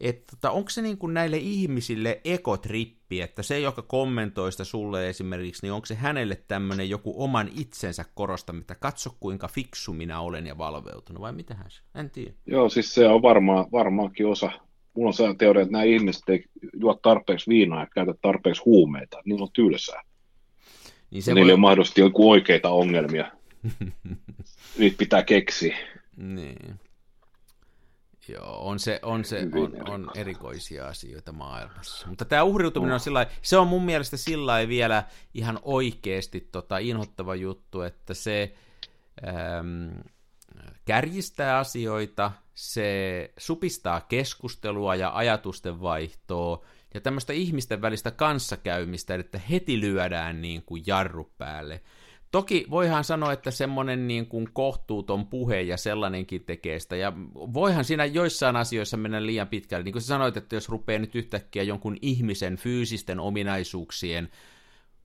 [0.00, 5.08] että tota, onko se niin kuin näille ihmisille ekotrippi, että se, joka kommentoi sitä sulle
[5.08, 10.20] esimerkiksi, niin onko se hänelle tämmöinen joku oman itsensä korostaminen, että katso kuinka fiksu minä
[10.20, 11.82] olen ja valveutunut, vai mitähän se?
[11.94, 12.32] En tiedä.
[12.46, 14.50] Joo, siis se on varmaan, varmaankin osa,
[14.94, 16.44] mulla on se teoria, että nämä ihmiset ei
[16.80, 20.02] juo tarpeeksi viinaa ja käytä tarpeeksi huumeita, niin on tylsää.
[21.10, 21.54] Niin se niillä voi...
[21.54, 23.32] on mahdollisesti joku oikeita ongelmia.
[24.78, 25.78] Niitä pitää keksiä.
[26.16, 26.80] Niin.
[28.28, 32.06] Joo, on se, on, se on, on erikoisia asioita maailmassa.
[32.08, 35.04] Mutta tämä uhriutuminen on sillä se on mun mielestä sillä vielä
[35.34, 38.54] ihan oikeasti tota inhottava juttu, että se
[39.28, 40.02] äm,
[40.84, 46.64] kärjistää asioita, se supistaa keskustelua ja ajatusten vaihtoa,
[46.94, 51.80] ja tämmöistä ihmisten välistä kanssakäymistä, että heti lyödään niin kuin jarru päälle.
[52.30, 57.84] Toki voihan sanoa, että semmoinen niin kuin kohtuuton puhe ja sellainenkin tekee sitä, ja voihan
[57.84, 59.84] siinä joissain asioissa mennä liian pitkälle.
[59.84, 64.28] Niin kuin sä sanoit, että jos rupeaa nyt yhtäkkiä jonkun ihmisen fyysisten ominaisuuksien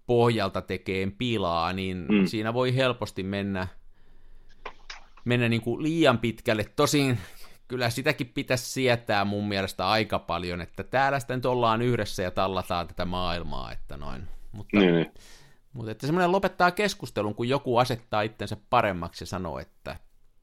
[0.05, 2.25] pohjalta tekeen pilaa, niin mm.
[2.25, 3.67] siinä voi helposti mennä,
[5.25, 6.65] mennä niin kuin liian pitkälle.
[6.75, 7.17] Tosin
[7.73, 12.31] kyllä sitäkin pitäisi sietää mun mielestä aika paljon, että täällä sitten nyt ollaan yhdessä ja
[12.31, 14.27] tallataan tätä maailmaa, että noin.
[14.51, 15.11] Mutta, niin, niin.
[15.73, 19.95] mutta että semmoinen lopettaa keskustelun, kun joku asettaa itsensä paremmaksi ja sanoo, että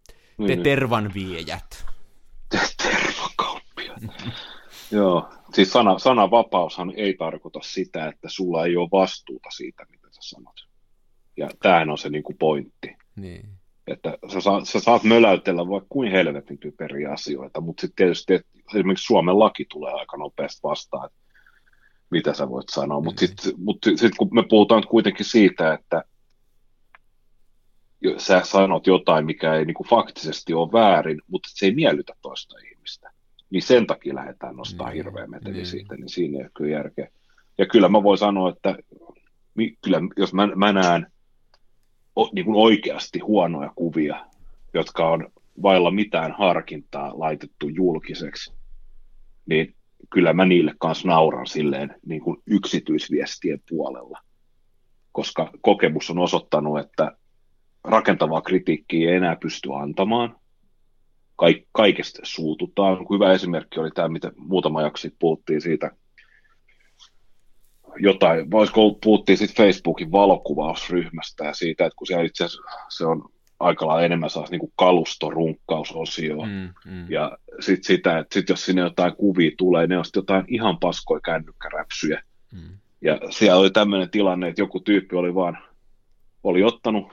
[0.07, 0.63] te niin, niin.
[0.63, 1.87] tervanviejät.
[2.49, 4.03] Te tervakauppiat.
[4.91, 10.21] Joo, siis sana, sananvapaushan ei tarkoita sitä, että sulla ei ole vastuuta siitä, mitä sä
[10.23, 10.69] sanot.
[11.37, 12.97] Ja tämähän on se niin kuin pointti.
[13.17, 13.60] Niin.
[13.87, 18.51] Että sä, saat, sä saat möläytellä vaikka kuin helvetin typeriä asioita, mutta sitten tietysti että
[18.75, 21.19] esimerkiksi Suomen laki tulee aika nopeasti vastaan, että
[22.11, 23.01] mitä sä voit sanoa.
[23.01, 26.05] Mutta sitten mut sit, kun me puhutaan kuitenkin siitä, että
[28.17, 33.11] sä sanot jotain, mikä ei niinku faktisesti ole väärin, mutta se ei miellytä toista ihmistä,
[33.51, 34.93] niin sen takia lähdetään nostaa mm.
[34.93, 35.65] hirveä meteli mm.
[35.65, 37.09] siitä, niin siinä ei ole kyllä järkeä.
[37.59, 38.77] Ja kyllä mä voin sanoa, että
[39.83, 41.07] kyllä jos mä, mä näen
[42.33, 44.27] niin kuin oikeasti huonoja kuvia,
[44.75, 45.33] jotka on
[45.63, 48.53] vailla mitään harkintaa laitettu julkiseksi,
[49.47, 49.75] niin
[50.11, 54.19] kyllä mä niille kanssa nauran silleen niin kuin yksityisviestien puolella,
[55.13, 57.13] koska kokemus on osoittanut, että
[57.85, 60.37] rakentavaa kritiikkiä ei enää pysty antamaan.
[61.37, 62.99] Kaik- kaikesta suututaan.
[63.11, 65.91] Hyvä esimerkki oli tämä, mitä muutama jakso puhuttiin siitä
[68.03, 73.23] jotain, voisiko puhuttiin sitten Facebookin valokuvausryhmästä ja siitä, että kun siellä itse asiassa se on
[73.61, 76.37] aika lailla enemmän saas niin kalustorunkkausosio.
[76.37, 77.11] Mm, mm.
[77.11, 80.79] Ja sitten sitä, että sit jos sinne jotain kuvia tulee, ne on sitten jotain ihan
[80.79, 82.23] paskoja kännykkäräpsyjä.
[82.53, 82.79] Mm.
[83.01, 85.59] Ja siellä oli tämmöinen tilanne, että joku tyyppi oli vaan,
[86.43, 87.13] oli ottanut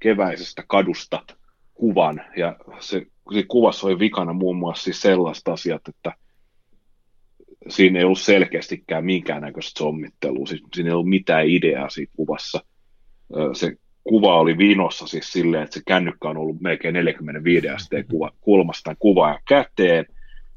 [0.00, 1.22] keväisestä kadusta
[1.74, 6.12] kuvan, ja se, se kuvassa oli vikana muun muassa siis sellaista asiat, että
[7.68, 12.60] siinä ei ollut selkeästikään minkäännäköistä sommittelua, siis siinä ei ollut mitään ideaa siitä kuvassa.
[13.52, 18.30] Se kuva oli vinossa siis silleen, että se kännykkä on ollut melkein 45 asteen kuva,
[18.40, 20.06] kulmasta kuvaa käteen,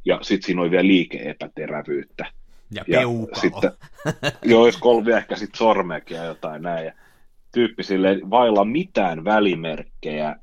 [0.05, 2.25] ja sitten siinä oli vielä liike-epäterävyyttä.
[2.71, 3.01] Ja, ja
[3.41, 3.71] sitten,
[4.51, 6.93] joo, jos kolme ehkä sitten sormeakin ja jotain näin, ja
[7.53, 10.35] tyyppi silleen, vailla mitään välimerkkejä,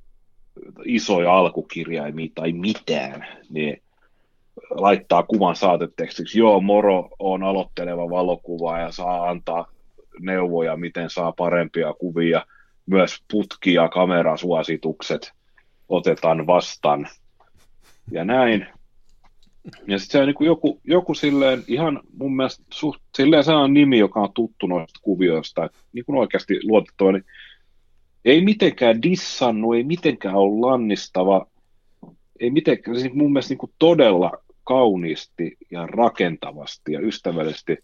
[0.84, 3.82] isoja alkukirjaimia tai mitään, niin
[4.70, 9.72] laittaa kuvan saatetekstiksi, joo, moro on aloitteleva valokuva ja saa antaa
[10.20, 12.46] neuvoja, miten saa parempia kuvia,
[12.86, 15.32] myös putki- ja kamerasuositukset
[15.88, 17.08] otetaan vastaan.
[18.10, 18.66] Ja näin.
[19.86, 23.98] Ja sitten se on niin joku, joku silleen ihan mun mielestä suht, silleen sellainen nimi,
[23.98, 27.24] joka on tuttu noista kuvioista, niin kuin oikeasti luotettava, niin
[28.24, 31.46] ei mitenkään dissannut, ei mitenkään ole lannistava,
[32.40, 34.32] ei mitenkään, siis mun mielestä niin kuin todella
[34.66, 37.78] kauniisti ja rakentavasti ja ystävällisesti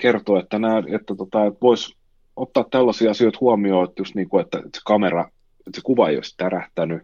[0.00, 1.96] kertoo, että, nämä, että, tota, että voisi
[2.36, 5.30] ottaa tällaisia asioita huomioon, että, just niin kuin, että se kamera,
[5.66, 7.02] että se kuva ei olisi tärähtänyt,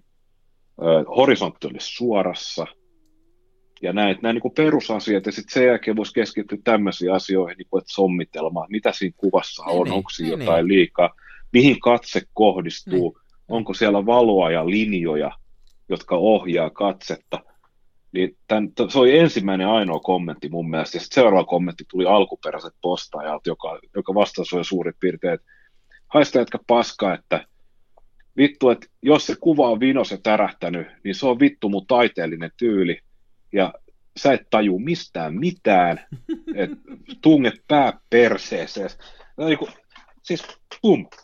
[1.16, 2.66] horisontti olisi suorassa,
[3.82, 7.66] ja näin, nämä niin kuin perusasiat, ja sitten sen jälkeen voisi keskittyä tämmöisiin asioihin, niin
[7.70, 10.78] kuin, että sommitelma, mitä siinä kuvassa on, niin, onko siinä niin, jotain niin.
[10.78, 11.10] liikaa,
[11.52, 13.24] mihin katse kohdistuu, niin.
[13.48, 15.30] onko siellä valoa ja linjoja,
[15.88, 17.40] jotka ohjaa katsetta,
[18.14, 22.74] niin tämän, se oli ensimmäinen ainoa kommentti mun mielestä, ja sitten seuraava kommentti tuli alkuperäiset
[22.80, 25.46] postaajat, joka, joka vastaus oli suurin piirtein, että
[26.08, 27.46] haista jätkä paska, että
[28.36, 32.50] vittu, että jos se kuva on vinos ja tärähtänyt, niin se on vittu mun taiteellinen
[32.56, 32.98] tyyli,
[33.52, 33.74] ja
[34.16, 36.06] sä et taju mistään mitään,
[36.54, 36.76] että
[37.22, 38.90] tunge pää perseeseen.
[39.36, 39.70] Niin kuin,
[40.22, 40.42] siis
[40.82, 41.06] pum.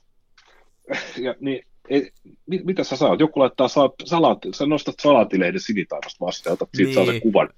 [1.16, 2.10] Ja, niin, ei,
[2.46, 3.20] mit, mitä sä saat?
[3.20, 3.68] Joku laittaa
[4.04, 6.94] salaatti, sä nostat salaatilehden sinitaivasta vastaan, otat siitä niin.
[6.94, 7.22] saa sen niin.
[7.22, 7.48] kuvan,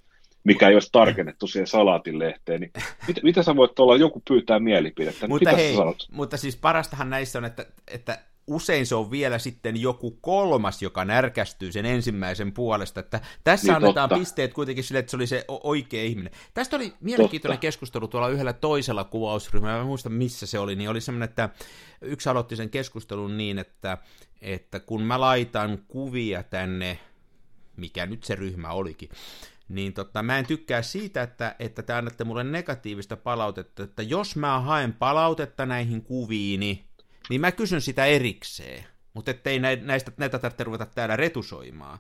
[0.45, 2.73] mikä ei olisi tarkennettu siihen salaatilehteen, niin
[3.09, 5.77] mit, mitä sä voit olla, joku pyytää mielipidettä, mutta mitä hei,
[6.13, 11.05] Mutta siis parastahan näissä on, että, että usein se on vielä sitten joku kolmas, joka
[11.05, 14.21] närkästyy sen ensimmäisen puolesta, että tässä niin, annetaan totta.
[14.21, 16.33] pisteet kuitenkin sille, että se oli se oikea ihminen.
[16.55, 17.61] Tästä oli mielenkiintoinen totta.
[17.61, 21.49] keskustelu tuolla yhdellä toisella kuvausryhmällä, mä muista missä se oli, niin oli semmoinen, että
[22.01, 23.99] yksi aloitti sen keskustelun niin, että,
[24.41, 26.99] että kun mä laitan kuvia tänne
[27.77, 29.09] mikä nyt se ryhmä olikin,
[29.69, 34.37] niin tota, mä en tykkää siitä, että, että te annatte mulle negatiivista palautetta, että jos
[34.37, 36.85] mä haen palautetta näihin kuviini,
[37.33, 41.99] niin mä kysyn sitä erikseen, mutta ettei näistä, näitä tarvitse ruveta täällä retusoimaan.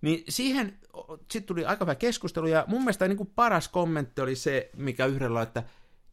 [0.00, 0.78] Niin siihen
[1.18, 5.06] sitten tuli aika hyvä keskustelu, ja mun mielestä niin kuin paras kommentti oli se, mikä
[5.06, 5.62] yhdellä, että,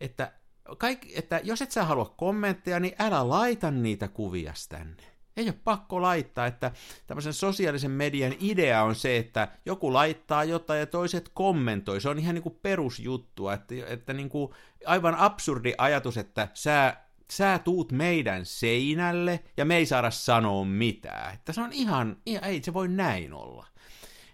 [0.02, 0.32] että,
[0.78, 5.04] kaikki, että jos et sä halua kommentteja, niin älä laita niitä kuvia tänne.
[5.38, 6.72] Ei ole pakko laittaa, että
[7.08, 12.02] tämmöisen sosiaalisen median idea on se, että joku laittaa jotain ja toiset kommentoi.
[12.02, 14.54] Se on ihan niin kuin perusjuttua, että, että niin kuin
[14.86, 16.98] aivan absurdi ajatus, että sä,
[17.32, 21.34] sä tuut meidän seinälle ja me ei saada sanoa mitään.
[21.34, 23.68] Että se on ihan, ihan ei se voi näin olla.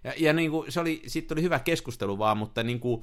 [0.04, 3.02] Ja, ja niin kuin, se oli, sitten oli hyvä keskustelu vaan, mutta niin kuin,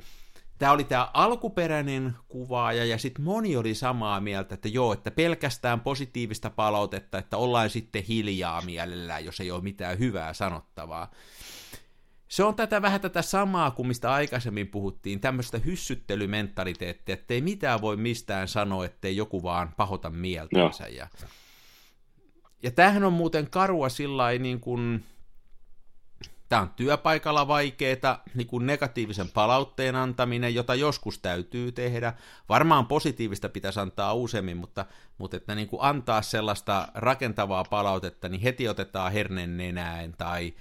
[0.58, 5.80] tämä oli tämä alkuperäinen kuvaaja, ja sitten moni oli samaa mieltä, että joo, että pelkästään
[5.80, 11.10] positiivista palautetta, että ollaan sitten hiljaa mielellään, jos ei ole mitään hyvää sanottavaa.
[12.34, 17.80] Se on tätä vähän tätä samaa kuin mistä aikaisemmin puhuttiin, tämmöistä hyssyttelymentaliteettia, että ei mitään
[17.80, 20.88] voi mistään sanoa, ettei joku vaan pahota mieltänsä.
[20.88, 21.08] Ja,
[22.62, 25.04] ja tämähän on muuten karua sillä niin kuin,
[26.48, 32.12] Tämä on työpaikalla vaikeaa, niin kuin negatiivisen palautteen antaminen, jota joskus täytyy tehdä.
[32.48, 34.86] Varmaan positiivista pitäisi antaa useammin, mutta,
[35.18, 40.54] mutta että niin kuin antaa sellaista rakentavaa palautetta, niin heti otetaan hernen nenään tai,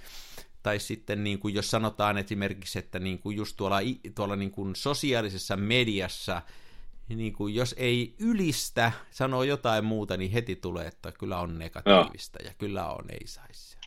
[0.64, 3.78] tai sitten niin kuin jos sanotaan esimerkiksi, että niin kuin just tuolla,
[4.14, 6.42] tuolla niin kuin sosiaalisessa mediassa,
[7.08, 12.38] niin kuin jos ei ylistä, sanoo jotain muuta, niin heti tulee, että kyllä on negatiivista
[12.42, 13.78] ja, ja kyllä on, ei saisi.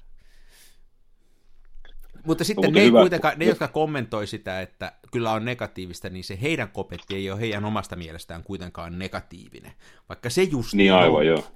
[2.26, 3.00] Mutta sitten ne, hyvä.
[3.00, 7.40] kuitenkaan, ne, jotka kommentoi sitä, että kyllä on negatiivista, niin se heidän kopetti ei ole
[7.40, 9.72] heidän omasta mielestään kuitenkaan negatiivinen.
[10.10, 11.48] Vaikka se just niin aivan, on, joo.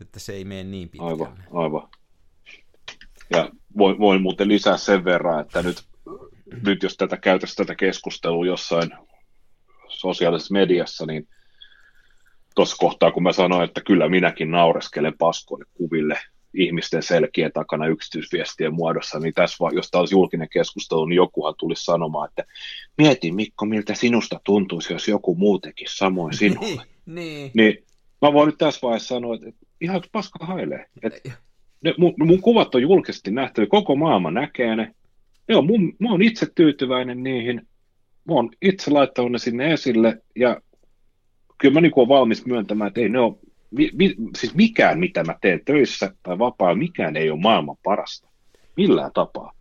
[0.00, 1.12] että se ei mene niin pitkälle.
[1.12, 1.88] Aivan, aivan.
[3.30, 5.82] Ja voin, voin muuten lisää sen verran, että nyt,
[6.66, 8.90] nyt jos tätä käytäisiin tätä keskustelua jossain
[9.88, 11.28] sosiaalisessa mediassa, niin
[12.54, 16.18] tuossa kohtaa, kun mä sanoin, että kyllä minäkin naureskelen paskoille kuville,
[16.54, 21.84] ihmisten selkien takana yksityisviestien muodossa, niin tässä, jos tämä olisi julkinen keskustelu, niin jokuhan tulisi
[21.84, 22.44] sanomaan, että
[22.98, 26.82] mieti Mikko, miltä sinusta tuntuisi, jos joku muu tekisi samoin sinulle.
[27.06, 27.50] niin, niin.
[27.54, 27.84] niin
[28.22, 30.86] mä voin nyt tässä vaiheessa sanoa, että ihan paska hailee.
[31.02, 31.30] Että
[31.82, 34.94] ne, mun, mun, kuvat on julkisesti nähty, koko maailma näkee ne.
[35.48, 37.56] Joo, mun, mä oon itse tyytyväinen niihin.
[38.24, 40.60] Mä oon itse laittanut ne sinne esille ja
[41.58, 43.34] kyllä mä niin olen valmis myöntämään, että ei ne ole
[43.70, 48.28] mi, mi, siis mikään, mitä mä teen töissä tai vapaa, mikään ei ole maailman parasta.
[48.76, 49.52] Millään tapaa.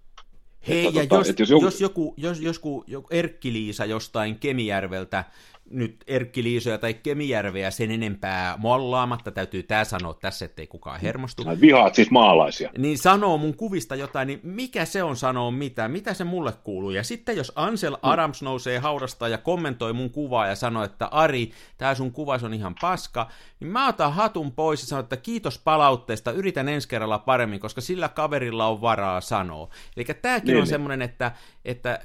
[0.67, 1.65] Hei, että, ja tota, jos, jos, joku...
[1.65, 5.23] jos joku, jos, jos joku Erkki-Liisa jostain Kemijärveltä
[5.69, 11.43] nyt Erkki Liisoja tai Kemijärveä sen enempää mollaamatta, täytyy tämä sanoa tässä, ettei kukaan hermostu.
[11.45, 12.69] Ai vihaat siis maalaisia.
[12.77, 16.89] Niin sanoo mun kuvista jotain, niin mikä se on sanoo mitä, mitä se mulle kuuluu.
[16.89, 17.99] Ja sitten jos Ansel mm.
[18.01, 22.53] Adams nousee haudasta ja kommentoi mun kuvaa ja sanoo, että Ari, tää sun kuvas on
[22.53, 27.19] ihan paska, niin mä otan hatun pois ja sanon, että kiitos palautteesta, yritän ensi kerralla
[27.19, 29.69] paremmin, koska sillä kaverilla on varaa sanoa.
[29.97, 30.69] Eli tääkin niin, on niin.
[30.69, 31.31] semmoinen, että,
[31.65, 31.99] että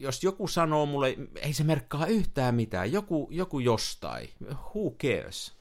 [0.00, 5.54] jos joku sanoo mulle, ei se merkkaa yhtään mitään, joku, joku jostain, who cares?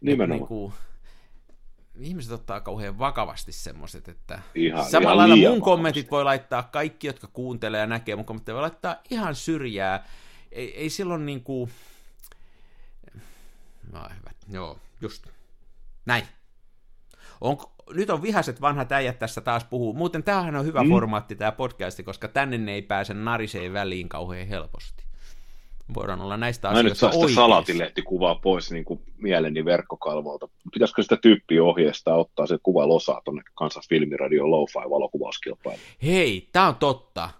[0.00, 0.38] Nimenomaan.
[0.40, 0.72] Niin kuin,
[2.00, 5.64] ihmiset ottaa kauhean vakavasti semmoiset, että ihan, samalla ihan lailla mun vakavasti.
[5.64, 10.08] kommentit voi laittaa kaikki, jotka kuuntelee ja näkee mun kommentit, voi laittaa ihan syrjää.
[10.52, 11.70] Ei, ei silloin niin kuin...
[13.92, 14.30] No, hyvä.
[14.52, 15.26] Joo, just.
[16.06, 16.26] Näin.
[17.40, 19.92] Onko, nyt on vihaset vanhat äijät tässä taas puhuu.
[19.92, 20.90] Muuten tämähän on hyvä mm.
[20.90, 25.02] formaatti tämä podcasti, koska tänne ne ei pääse nariseen väliin kauhean helposti.
[25.94, 30.48] Voidaan olla näistä Mä asioista nyt saa sitä salatilehtikuvaa pois niin kuin mieleni verkkokalvolta.
[30.72, 35.82] Pitäisikö sitä tyyppiä ohjeesta ottaa se kuva losaa tuonne Kansas Filmiradio Lo-Fi valokuvauskilpailuun?
[36.02, 37.30] Hei, tämä on totta.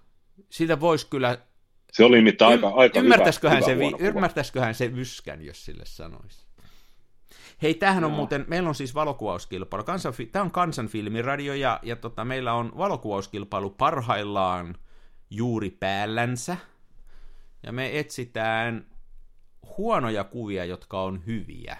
[0.50, 1.38] Sitä voisi kyllä...
[1.92, 6.46] Se oli nimittäin aika, aika ymmärtäisiköhän hyvä, se, hyvä ymmärtäisiköhän se vyskän, jos sille sanoisi.
[7.62, 9.84] Hei, tämähän on muuten, meillä on siis valokuvauskilpailu.
[9.84, 14.74] Kansanfi- tämä on kansanfilmiradio ja, ja tota, meillä on valokuvauskilpailu parhaillaan
[15.30, 16.56] juuri päällänsä.
[17.62, 18.86] Ja me etsitään
[19.78, 21.76] huonoja kuvia, jotka on hyviä.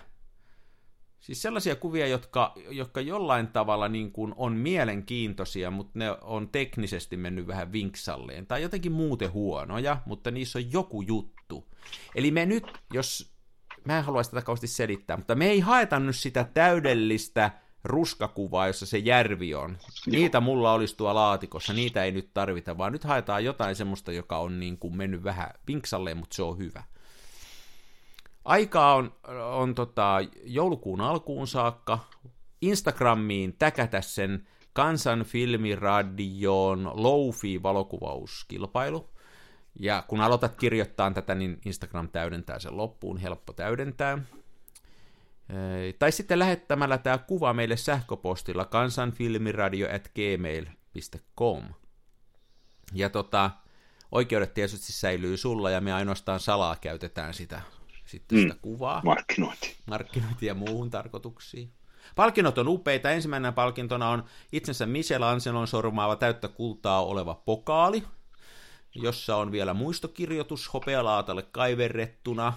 [1.21, 7.17] Siis sellaisia kuvia, jotka, jotka jollain tavalla niin kuin on mielenkiintoisia, mutta ne on teknisesti
[7.17, 8.47] mennyt vähän vinksalleen.
[8.47, 11.69] Tai jotenkin muuten huonoja, mutta niissä on joku juttu.
[12.15, 13.32] Eli me nyt, jos
[13.85, 17.51] mä en haluaisi tätä kauheasti selittää, mutta me ei haeta nyt sitä täydellistä
[17.85, 19.79] ruskakuvaa, jossa se järvi on.
[20.07, 24.39] Niitä mulla olisi tuolla laatikossa, niitä ei nyt tarvita, vaan nyt haetaan jotain semmoista, joka
[24.39, 26.83] on niin kuin mennyt vähän pinksalleen, mutta se on hyvä.
[28.45, 29.15] Aikaa on,
[29.53, 31.99] on tota, joulukuun alkuun saakka.
[32.61, 39.12] Instagramiin täkätä sen Kansan filmiradion Loufi valokuvauskilpailu.
[39.79, 44.19] Ja kun aloitat kirjoittaa tätä, niin Instagram täydentää sen loppuun, helppo täydentää.
[45.99, 51.63] Tai sitten lähettämällä tämä kuva meille sähköpostilla kansanfilmiradio.gmail.com.
[52.95, 53.51] Ja tota,
[54.13, 57.63] oikeudet tietysti säilyy sulla ja me ainoastaan salaa käytetään sitä,
[58.05, 58.43] sitten mm.
[58.43, 59.01] sitä kuvaa.
[59.05, 59.77] Markkinointi.
[59.87, 61.73] Markkinointi ja muuhun tarkoituksiin.
[62.17, 63.11] Palkinnot on upeita.
[63.11, 68.05] Ensimmäinen palkintona on itsensä Michelangelo sormaava täyttä kultaa oleva pokaali,
[68.95, 72.53] jossa on vielä muistokirjoitus hopealaatalle kaiverrettuna.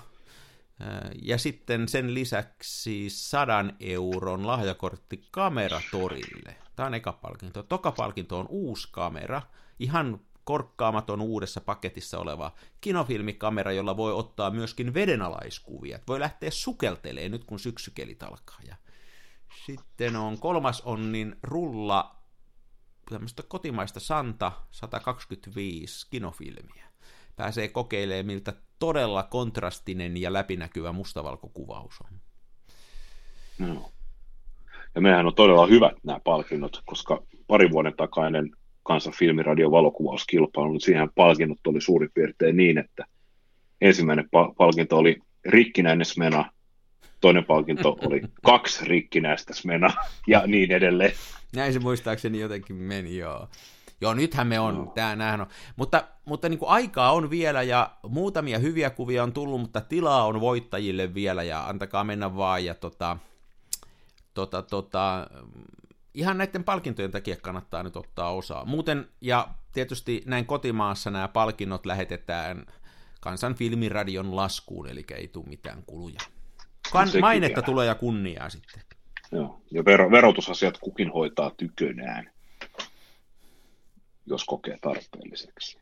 [1.22, 6.56] Ja sitten sen lisäksi sadan euron lahjakortti kameratorille.
[6.76, 7.64] Tämä on eka palkinto.
[7.64, 9.42] Toka palkinto on uusi kamera,
[9.80, 16.00] ihan korkkaamaton uudessa paketissa oleva kinofilmikamera, jolla voi ottaa myöskin vedenalaiskuvia.
[16.08, 18.60] Voi lähteä sukeltelee nyt, kun syksykelit alkaa.
[18.68, 18.76] Ja
[19.66, 22.16] sitten on kolmas on niin rulla
[23.10, 26.86] tämmöistä kotimaista Santa 125 kinofilmiä.
[27.36, 32.20] Pääsee kokeilemaan, miltä todella kontrastinen ja läpinäkyvä mustavalkokuvaus on.
[33.60, 33.92] No.
[34.96, 38.52] Ja mehän on todella hyvät nämä palkinnot, koska pari vuoden takainen
[38.84, 43.06] kansan filmiradion valokuvauskilpailu, niin siihen palkinnot oli suurin piirtein niin, että
[43.82, 46.52] ensimmäinen palkinto oli rikkinäinen smena,
[47.26, 49.94] toinen palkinto oli kaksi rikkinäistä smena
[50.28, 51.12] ja niin edelleen.
[51.56, 53.50] Näin se muistaakseni jotenkin meni, joo.
[54.02, 54.92] Joo, nythän me on, no.
[54.96, 55.48] tämä on.
[55.76, 60.26] Mutta, mutta niin kuin aikaa on vielä ja muutamia hyviä kuvia on tullut, mutta tilaa
[60.26, 63.18] on voittajille vielä ja antakaa mennä vaan ja tota,
[64.34, 65.28] tota, tota,
[66.14, 68.66] ihan näiden palkintojen takia kannattaa nyt ottaa osaa.
[68.66, 72.66] Muuten, ja tietysti näin kotimaassa nämä palkinnot lähetetään
[73.22, 76.35] kansan filmiradion laskuun, eli ei tule mitään kuluja.
[76.92, 77.66] Kan, mainetta vielä.
[77.66, 78.82] tulee ja kunniaa sitten.
[79.32, 82.32] Joo, ja ver- verotusasiat kukin hoitaa tykönään,
[84.26, 85.78] jos kokee tarpeelliseksi.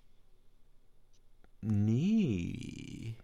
[1.61, 3.17] Niin.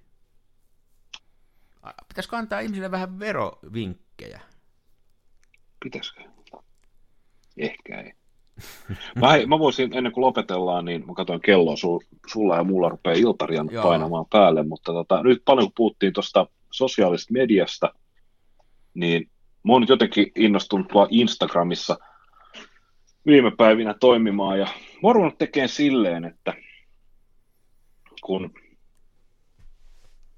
[2.08, 4.42] Pitäisikö antaa ihmisille vähän verovinkkejä?
[5.84, 6.22] Pitäisikö?
[7.58, 8.14] Ehkä ei.
[9.16, 13.16] Mä, mä voisin, ennen kuin lopetellaan, niin mä katsoin kelloa, su, sulla ja mulla rupeaa
[13.16, 13.84] iltarian Joo.
[13.84, 17.94] painamaan päälle, mutta tota, nyt paljon kun puhuttiin tuosta sosiaalisesta mediasta,
[18.94, 19.30] niin
[19.64, 21.98] mä oon nyt jotenkin innostunut tuolla Instagramissa
[23.26, 24.66] viime päivinä toimimaan, ja
[25.04, 26.54] mä oon tekemään silleen, että
[28.22, 28.54] kun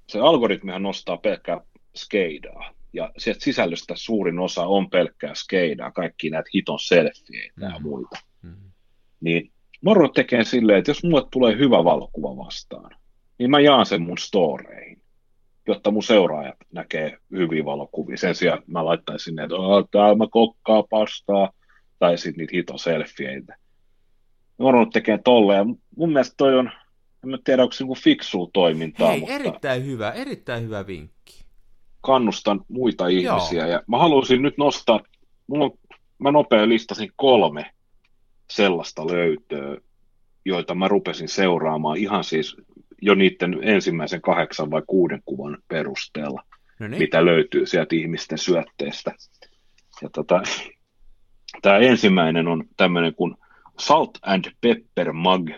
[0.08, 1.60] se algoritmihan nostaa pelkkää
[1.96, 7.74] skeidaa, ja sieltä sisällöstä suurin osa on pelkkää skeidaa, kaikki näitä hiton selfieitä mm-hmm.
[7.74, 8.18] ja muita.
[8.42, 8.70] Mm-hmm.
[9.20, 9.52] Niin
[9.82, 12.96] Moro tekee silleen, että jos mulle tulee hyvä valokuva vastaan,
[13.38, 15.01] niin mä jaan sen mun storeihin,
[15.68, 18.16] jotta mun seuraajat näkee hyviä valokuvia.
[18.16, 19.54] Sen sijaan mä laittaisin sinne, että
[19.90, 21.50] täällä mä kokkaa pastaa,
[21.98, 23.56] tai sitten niitä hiton selfieitä.
[24.58, 25.64] Moro tekee tolle, ja
[25.96, 26.70] mun mielestä toi on,
[27.24, 29.08] en tiedä, onko se niinku fiksua toimintaa.
[29.08, 29.34] Hei, mutta...
[29.34, 31.44] erittäin hyvä, erittäin hyvä vinkki
[32.00, 33.62] kannustan muita ihmisiä.
[33.62, 33.72] Joo.
[33.72, 35.00] Ja mä haluaisin nyt nostaa,
[35.46, 35.70] mulla on,
[36.18, 37.70] mä nopea listasin kolme
[38.50, 39.76] sellaista löytöä,
[40.44, 42.56] joita mä rupesin seuraamaan ihan siis
[43.02, 46.42] jo niiden ensimmäisen kahdeksan vai kuuden kuvan perusteella,
[46.78, 46.98] no niin.
[46.98, 49.14] mitä löytyy sieltä ihmisten syötteestä.
[50.02, 50.42] Ja tota,
[51.62, 53.34] tämä ensimmäinen on tämmöinen kuin
[53.78, 55.50] Salt and Pepper Mug,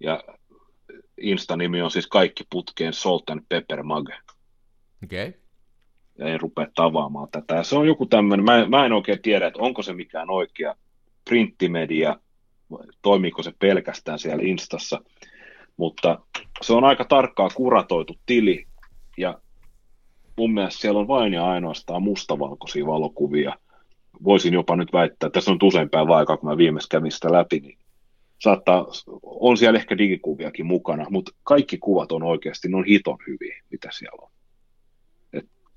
[0.00, 0.24] ja
[1.20, 4.08] Insta-nimi on siis kaikki putkeen Salt and Pepper Mug.
[5.04, 5.28] Okei.
[5.28, 5.44] Okay
[6.18, 7.62] ja en rupea tavaamaan tätä.
[7.62, 10.74] se on joku tämmöinen, mä, mä en oikein tiedä, että onko se mikään oikea
[11.24, 12.16] printtimedia,
[13.02, 15.00] toimiiko se pelkästään siellä Instassa,
[15.76, 16.18] mutta
[16.62, 18.66] se on aika tarkkaa kuratoitu tili,
[19.16, 19.38] ja
[20.36, 23.54] mun mielestä siellä on vain ja ainoastaan mustavalkoisia valokuvia.
[24.24, 27.32] Voisin jopa nyt väittää, että tässä on usein päivä aikaa, kun mä viimeksi kävin sitä
[27.32, 27.78] läpi, niin
[28.38, 28.86] saattaa,
[29.22, 33.88] on siellä ehkä digikuviakin mukana, mutta kaikki kuvat on oikeasti, ne on hiton hyviä, mitä
[33.92, 34.30] siellä on.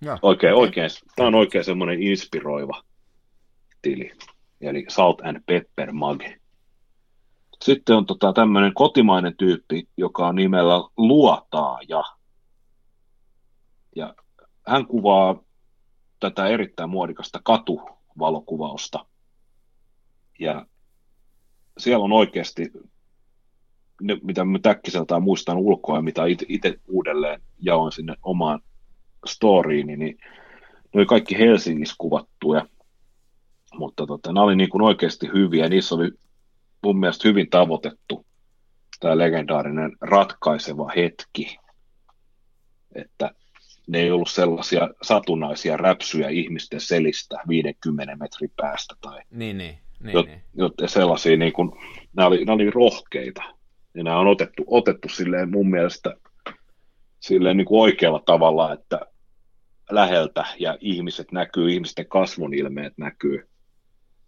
[0.01, 0.63] Ja, oikein, okay.
[0.63, 2.83] oikein, tämä on oikein semmoinen inspiroiva
[3.81, 4.11] tili,
[4.61, 6.23] eli Salt and Pepper Mug.
[7.63, 12.03] Sitten on tota, tämmöinen kotimainen tyyppi, joka on nimellä Luotaaja.
[13.95, 14.15] Ja
[14.67, 15.43] hän kuvaa
[16.19, 19.05] tätä erittäin muodikasta katuvalokuvausta.
[20.39, 20.65] Ja
[21.77, 22.71] siellä on oikeasti,
[24.01, 28.59] ne, mitä mä täkkiseltään muistan ulkoa ja mitä itse uudelleen jaoin sinne omaan
[29.25, 32.67] storyin, niin ne oli kaikki Helsingissä kuvattuja,
[33.73, 36.11] mutta tota, nämä oli niin kuin oikeasti hyviä, niissä oli
[36.87, 38.25] mun mielestä hyvin tavoitettu
[38.99, 41.57] tämä legendaarinen ratkaiseva hetki,
[42.95, 43.31] että
[43.87, 49.77] ne ei ollut sellaisia satunnaisia räpsyjä ihmisten selistä 50 metrin päästä tai niin, niin.
[49.99, 50.41] niin, jot, niin.
[50.53, 51.71] Jot, sellaisia, niin kuin,
[52.13, 53.43] nämä, oli, nämä oli rohkeita.
[53.93, 56.13] Ja nämä on otettu, otettu silleen mun mielestä
[57.19, 58.99] silleen niin kuin oikealla tavalla, että
[59.91, 63.49] läheltä ja ihmiset näkyy, ihmisten kasvun ilmeet näkyy.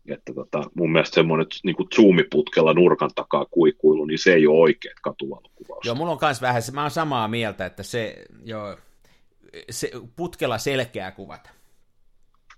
[0.08, 4.60] Että tota, mun mielestä semmoinen niin kuin zoomiputkella nurkan takaa kuikuilu, niin se ei ole
[4.60, 5.86] oikea katuvalokuvaus.
[5.86, 8.78] Joo, mulla on myös vähän, mä oon samaa mieltä, että se, joo,
[9.70, 11.50] se putkella selkeä kuvata.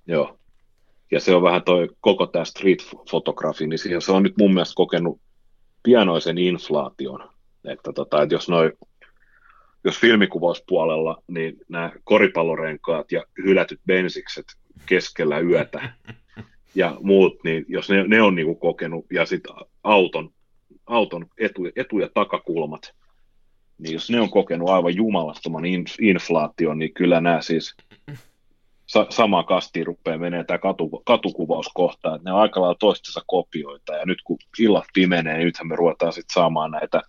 [0.08, 0.38] Joo.
[1.12, 4.76] Ja se on vähän toi koko tämä street-fotografi, niin siihen se on nyt mun mielestä
[4.76, 5.22] kokenut
[5.84, 7.30] pienoisen inflaation.
[7.66, 8.72] Että, tota, että jos noi
[9.84, 14.46] jos filmikuvauspuolella, niin nämä koripallorenkaat ja hylätyt bensikset
[14.86, 15.94] keskellä yötä
[16.76, 20.30] ja muut, niin jos ne, ne on niinku kokenut, ja sitten auton,
[20.86, 22.94] auton etu, etu- ja takakulmat,
[23.78, 25.64] niin jos ne on kokenut aivan jumalattoman
[26.02, 27.76] inflaation, niin kyllä nämä siis
[28.86, 33.94] sa- sama kasti rupeaa menee tämä katu, katukuvauskohta, että ne on aika lailla toistensa kopioita,
[33.94, 37.02] ja nyt kun illat pimenee, niin nythän me ruvetaan sitten saamaan näitä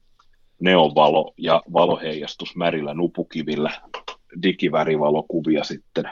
[0.61, 3.71] neonvalo- ja valoheijastus märillä nupukivillä,
[4.43, 6.05] digivärivalokuvia sitten.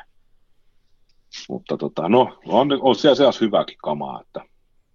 [1.49, 4.45] Mutta tota, no, on, on siellä seas hyväkin kamaa, että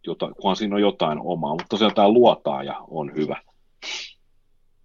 [0.08, 3.42] jota, kunhan siinä on jotain omaa, mutta tosiaan tämä luotaaja on hyvä.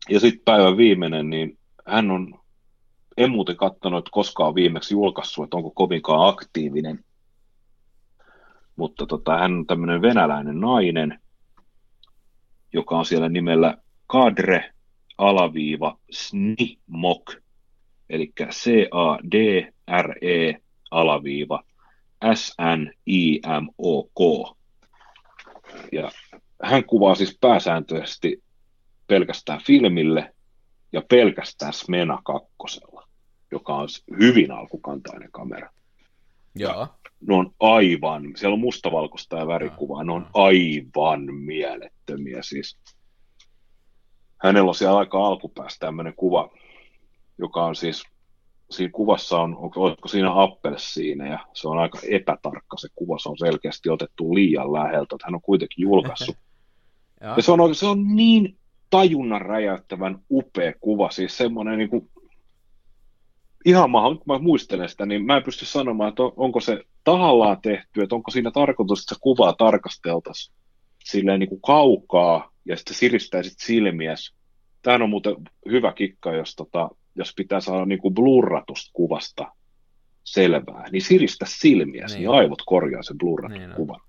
[0.08, 2.40] Ja sitten päivän viimeinen, niin hän on,
[3.16, 7.04] en muuten katsonut, että koskaan viimeksi julkaissut, että onko kovinkaan aktiivinen,
[8.76, 11.20] mutta tota, hän on tämmöinen venäläinen nainen,
[12.72, 13.76] joka on siellä nimellä
[14.06, 14.72] Kadre
[15.18, 17.34] alaviiva Snimok,
[18.10, 19.00] eli C-A-D-R-E
[20.90, 21.62] alaviiva
[22.34, 24.20] S-N-I-M-O-K.
[25.92, 26.10] Ja
[26.62, 28.42] hän kuvaa siis pääsääntöisesti
[29.06, 30.34] pelkästään filmille
[30.92, 33.08] ja pelkästään Smena kakkosella,
[33.50, 33.88] joka on
[34.18, 35.70] hyvin alkukantainen kamera.
[36.54, 36.88] Joo.
[37.26, 42.78] Ne on aivan, siellä on mustavalkoista ja värikuvaa, ne on aivan mielettömiä siis
[44.44, 46.50] hänellä on siellä aika alkupäästä tämmöinen kuva,
[47.38, 48.02] joka on siis,
[48.70, 50.30] siinä kuvassa on, onko siinä
[50.76, 55.26] siinä ja se on aika epätarkka se kuva, se on selkeästi otettu liian läheltä, että
[55.26, 56.36] hän on kuitenkin julkaissut.
[57.36, 58.56] ja se on, se on niin
[58.90, 62.10] tajunnan räjäyttävän upea kuva, siis semmoinen niin kuin,
[63.64, 67.60] ihan maha, kun mä muistelen sitä, niin mä en pysty sanomaan, että onko se tahallaan
[67.62, 70.56] tehty, että onko siinä tarkoitus, että se kuvaa tarkasteltaisiin
[71.04, 74.34] silleen niin kuin kaukaa ja sitten siristäisit silmiäs.
[74.82, 75.36] Tämä on muuten
[75.70, 76.90] hyvä kikka, jos, tota,
[77.20, 79.52] jos pitää saada niin kuin blurratusta kuvasta
[80.24, 84.00] selvää, niin siristä silmiäs, niin, niin aivot korjaa sen blurratun niin, kuvan.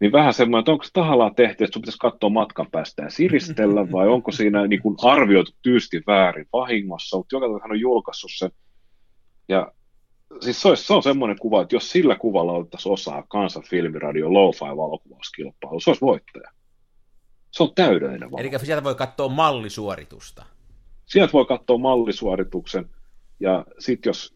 [0.00, 3.10] Niin vähän semmoinen, että onko se tahallaan tehty, että sun pitäisi katsoa matkan päästä ja
[3.10, 8.30] siristellä, vai onko siinä niin kuin arvioitu tyysti väärin vahingossa, mutta joka hän on julkaissut
[8.34, 8.50] sen.
[9.48, 9.72] Ja
[10.40, 14.32] siis se, olisi, se on semmoinen kuva, että jos sillä kuvalla otettaisiin osaa kansan filmiradio
[14.32, 16.50] lo-fi valokuvauskilpailu, se olisi voittaja.
[17.50, 18.40] Se on täydellinen valo.
[18.40, 20.44] Eli sieltä voi katsoa mallisuoritusta.
[21.08, 22.90] Sieltä voi katsoa mallisuorituksen,
[23.40, 24.34] ja sitten jos,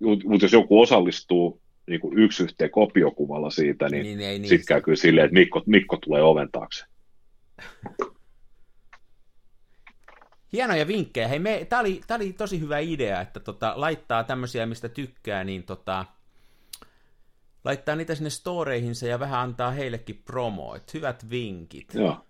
[0.00, 4.80] mutta jos joku osallistuu niin kuin yksi yhteen kopiokuvalla siitä, niin, niin, niin sitten käy
[4.80, 6.84] kyllä silleen, että Mikko, Mikko tulee oven taakse.
[10.52, 11.28] Hienoja vinkkejä.
[11.28, 15.44] Hei, me, tää, oli, tää oli tosi hyvä idea, että tota, laittaa tämmöisiä, mistä tykkää,
[15.44, 16.04] niin tota,
[17.64, 20.94] laittaa niitä sinne storeihinsa ja vähän antaa heillekin promoit.
[20.94, 21.94] Hyvät vinkit.
[21.94, 22.25] Joo.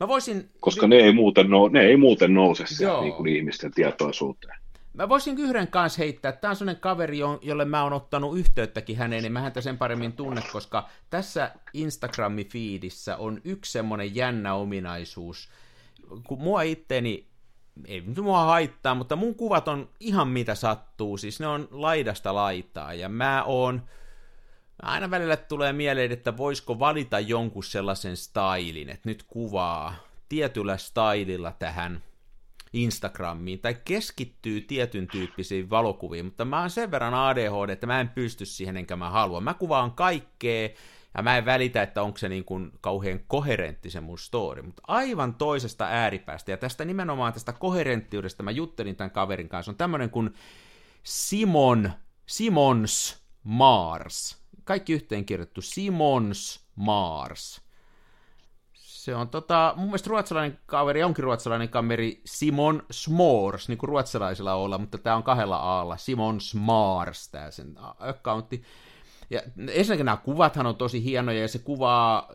[0.00, 0.50] Mä voisin...
[0.60, 2.64] Koska ne ei muuten, nou, ne ei muuten nouse
[3.00, 4.60] niin kuin ihmisten tietoisuuteen.
[4.92, 6.32] Mä voisin yhden kanssa heittää.
[6.32, 10.12] Tämä on sellainen kaveri, jolle mä oon ottanut yhteyttäkin häneen, niin mä häntä sen paremmin
[10.12, 15.48] tunne, koska tässä Instagram-fiidissä on yksi semmoinen jännä ominaisuus.
[16.24, 17.30] Kun mua itteeni
[17.84, 22.34] ei nyt mua haittaa, mutta mun kuvat on ihan mitä sattuu, siis ne on laidasta
[22.34, 23.82] laitaa, ja mä oon,
[24.82, 29.94] aina välillä tulee mieleen, että voisiko valita jonkun sellaisen stylin, että nyt kuvaa
[30.28, 32.02] tietyllä stylilla tähän
[32.72, 38.08] Instagramiin, tai keskittyy tietyn tyyppisiin valokuviin, mutta mä oon sen verran ADHD, että mä en
[38.08, 39.40] pysty siihen, enkä mä halua.
[39.40, 40.68] Mä kuvaan kaikkea,
[41.14, 44.82] ja mä en välitä, että onko se niin kuin kauhean koherentti se mun story, mutta
[44.86, 50.10] aivan toisesta ääripäästä, ja tästä nimenomaan tästä koherenttiudesta mä juttelin tämän kaverin kanssa, on tämmöinen
[50.10, 50.34] kuin
[51.02, 51.92] Simon,
[52.26, 54.39] Simons Mars,
[54.70, 57.60] kaikki yhteen kirjoittu, Simons Mars.
[58.74, 64.54] Se on tota, mun mielestä ruotsalainen kaveri onkin ruotsalainen kaveri Simon Smors, niin kuin ruotsalaisilla
[64.54, 68.62] olla, mutta tämä on kahdella aalla, Simon Smars, tämä sen accountti.
[69.30, 72.28] Ja ensinnäkin nämä kuvathan on tosi hienoja ja se kuvaa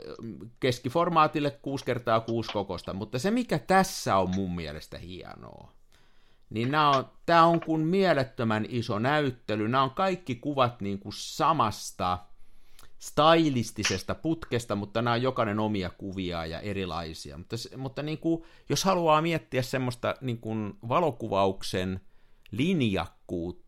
[0.59, 5.74] keskiformaatille 6 kertaa 6 kokosta, mutta se mikä tässä on mun mielestä hienoa,
[6.49, 9.67] niin nämä on, tämä on kuin mielettömän iso näyttely.
[9.67, 12.17] Nämä on kaikki kuvat niin kuin samasta
[12.99, 17.37] stylistisesta putkesta, mutta nämä on jokainen omia kuvia ja erilaisia.
[17.37, 22.01] Mutta, mutta niin kuin, jos haluaa miettiä semmoista niin kuin valokuvauksen
[22.51, 23.64] linjakkuutta,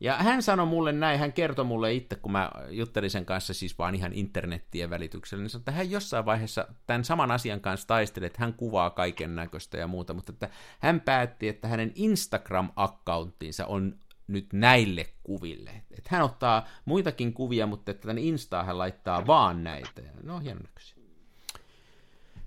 [0.00, 3.78] ja hän sanoi mulle näin, hän kertoi mulle itse, kun mä juttelin sen kanssa siis
[3.78, 8.26] vaan ihan internettien välityksellä, niin sanoi, että hän jossain vaiheessa tämän saman asian kanssa taisteli,
[8.26, 10.48] että hän kuvaa kaiken näköistä ja muuta, mutta että
[10.78, 13.94] hän päätti, että hänen Instagram-akkaunttinsa on
[14.26, 15.70] nyt näille kuville.
[15.70, 20.02] Että hän ottaa muitakin kuvia, mutta että tänne Instaan hän laittaa vaan näitä.
[20.22, 20.60] Ne on hieno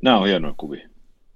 [0.01, 0.90] Nämä on hienoja kuvia.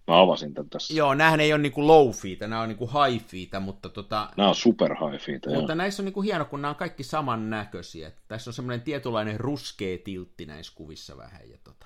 [0.08, 0.94] Mä avasin tämän tässä.
[0.94, 4.30] Joo, nämähän ei ole niinku low feitä, nämä on niinku high feitä, mutta tota...
[4.38, 5.76] Nämä on super high feitä, Mutta joo.
[5.76, 8.12] näissä on niinku hieno, kun nämä on kaikki samannäköisiä.
[8.28, 11.50] Tässä on semmoinen tietynlainen ruskea tiltti näissä kuvissa vähän.
[11.50, 11.86] Ja tota...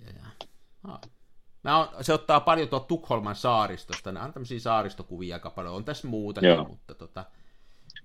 [0.00, 0.46] ja, ja.
[0.84, 1.00] Ah.
[1.62, 5.84] Mä on, se ottaa paljon tuo Tukholman saaristosta, nämä on tämmöisiä saaristokuvia aika paljon, on
[5.84, 6.64] tässä muutakin, Joo.
[6.64, 7.24] mutta tota...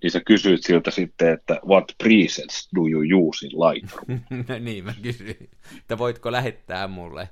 [0.04, 4.24] Niin sä kysyit siltä sitten, että what presets do you use in Lightroom?
[4.66, 7.30] niin, mä kysyin, että voitko lähettää mulle.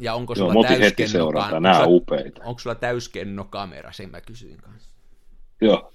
[0.00, 1.60] Ja onko sulla Joo, täyskennokamera?
[1.60, 2.44] nämä upeita.
[2.44, 4.90] Onko sulla täyskennokamera, sen mä kysyin kanssa.
[5.60, 5.92] Joo.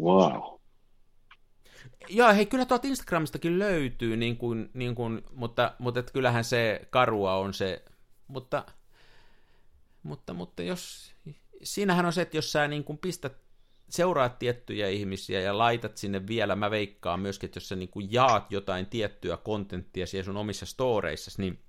[0.00, 0.56] Wow.
[2.08, 6.80] Joo, hei, kyllä tuolta Instagramistakin löytyy, niin kuin, niin kuin, mutta, mutta et kyllähän se
[6.90, 7.84] karua on se,
[8.28, 8.64] mutta,
[10.02, 11.14] mutta, mutta jos,
[11.62, 13.36] siinähän on se, että jos sä niin kuin pistät,
[13.88, 18.12] seuraat tiettyjä ihmisiä ja laitat sinne vielä, mä veikkaan myöskin, että jos sä niin kuin
[18.12, 21.65] jaat jotain tiettyä kontenttia siellä sun omissa storeissa, niin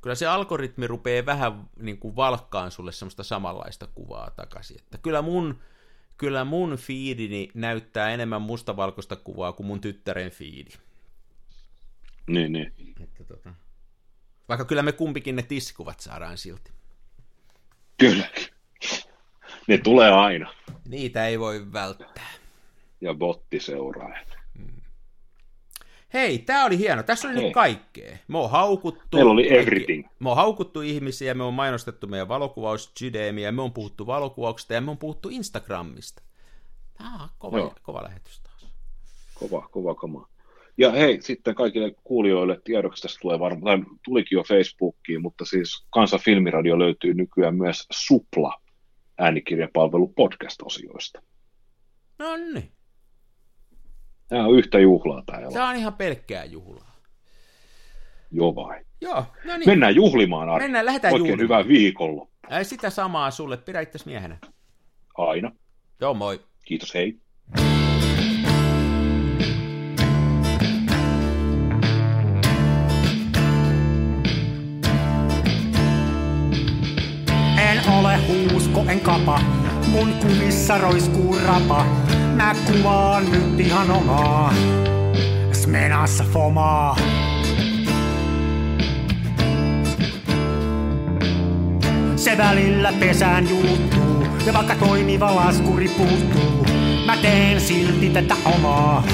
[0.00, 4.80] kyllä se algoritmi rupeaa vähän niin kuin valkkaan sulle semmoista samanlaista kuvaa takaisin.
[4.80, 5.58] Että kyllä mun,
[6.16, 10.70] kyllä mun fiidini näyttää enemmän mustavalkoista kuvaa kuin mun tyttären fiidi.
[12.26, 12.72] Niin, niin.
[13.00, 13.54] Että, tota...
[14.48, 16.70] Vaikka kyllä me kumpikin ne tissikuvat saadaan silti.
[17.98, 18.28] Kyllä.
[19.66, 20.54] Ne tulee aina.
[20.88, 22.30] Niitä ei voi välttää.
[23.00, 24.27] Ja bottiseuraajat.
[26.14, 27.02] Hei, tämä oli hieno.
[27.02, 27.44] Tässä oli Hei.
[27.44, 28.16] nyt kaikkea.
[28.28, 29.16] Me on haukuttu.
[29.16, 30.06] Meillä oli everything.
[30.18, 32.92] Me on haukuttu ihmisiä, me on mainostettu meidän valokuvaus
[33.52, 36.22] me on puhuttu valokuvauksesta ja me on puhuttu Instagramista.
[36.98, 38.72] Tämä on kova, kova lähetys taas.
[39.34, 40.28] Kova, kova, kova.
[40.78, 45.84] Ja hei, sitten kaikille kuulijoille tiedoksi tästä tulee varmaan, tai tulikin jo Facebookiin, mutta siis
[45.90, 48.60] Kansan Filmiradio löytyy nykyään myös Supla
[49.18, 51.22] äänikirjapalvelu podcast-osioista.
[52.18, 52.72] No niin.
[54.28, 55.50] Tämä on yhtä juhlaa täällä.
[55.50, 56.96] Tämä on ihan pelkkää juhlaa.
[58.30, 58.80] Joo vai.
[59.00, 59.68] Joo, no niin.
[59.68, 60.64] Mennään juhlimaan, Ari.
[60.64, 61.60] Mennään, lähdetään Oikein juhlimaan.
[61.64, 62.58] hyvää viikonloppua.
[62.58, 64.38] Ei sitä samaa sulle, pidä itse miehenä.
[65.18, 65.52] Aina.
[66.00, 66.40] Joo, moi.
[66.64, 67.18] Kiitos, hei.
[77.58, 79.40] En ole huusko, en kapa,
[79.88, 81.86] mun kumissa roiskuu rapa.
[82.38, 84.54] Mä kuvaan nyt ihan omaa,
[85.52, 86.96] smenassa fomaa.
[92.16, 96.66] Se välillä pesään juuttuu, ja vaikka toimiva laskuri puuttuu,
[97.06, 99.04] mä teen silti tätä omaa,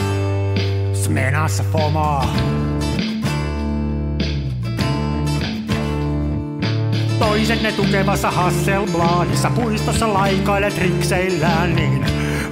[0.93, 2.35] smenassa fomaa.
[7.19, 12.24] Toiset ne tukevassa Hasselbladissa puistossa laikailet rikseillään, niin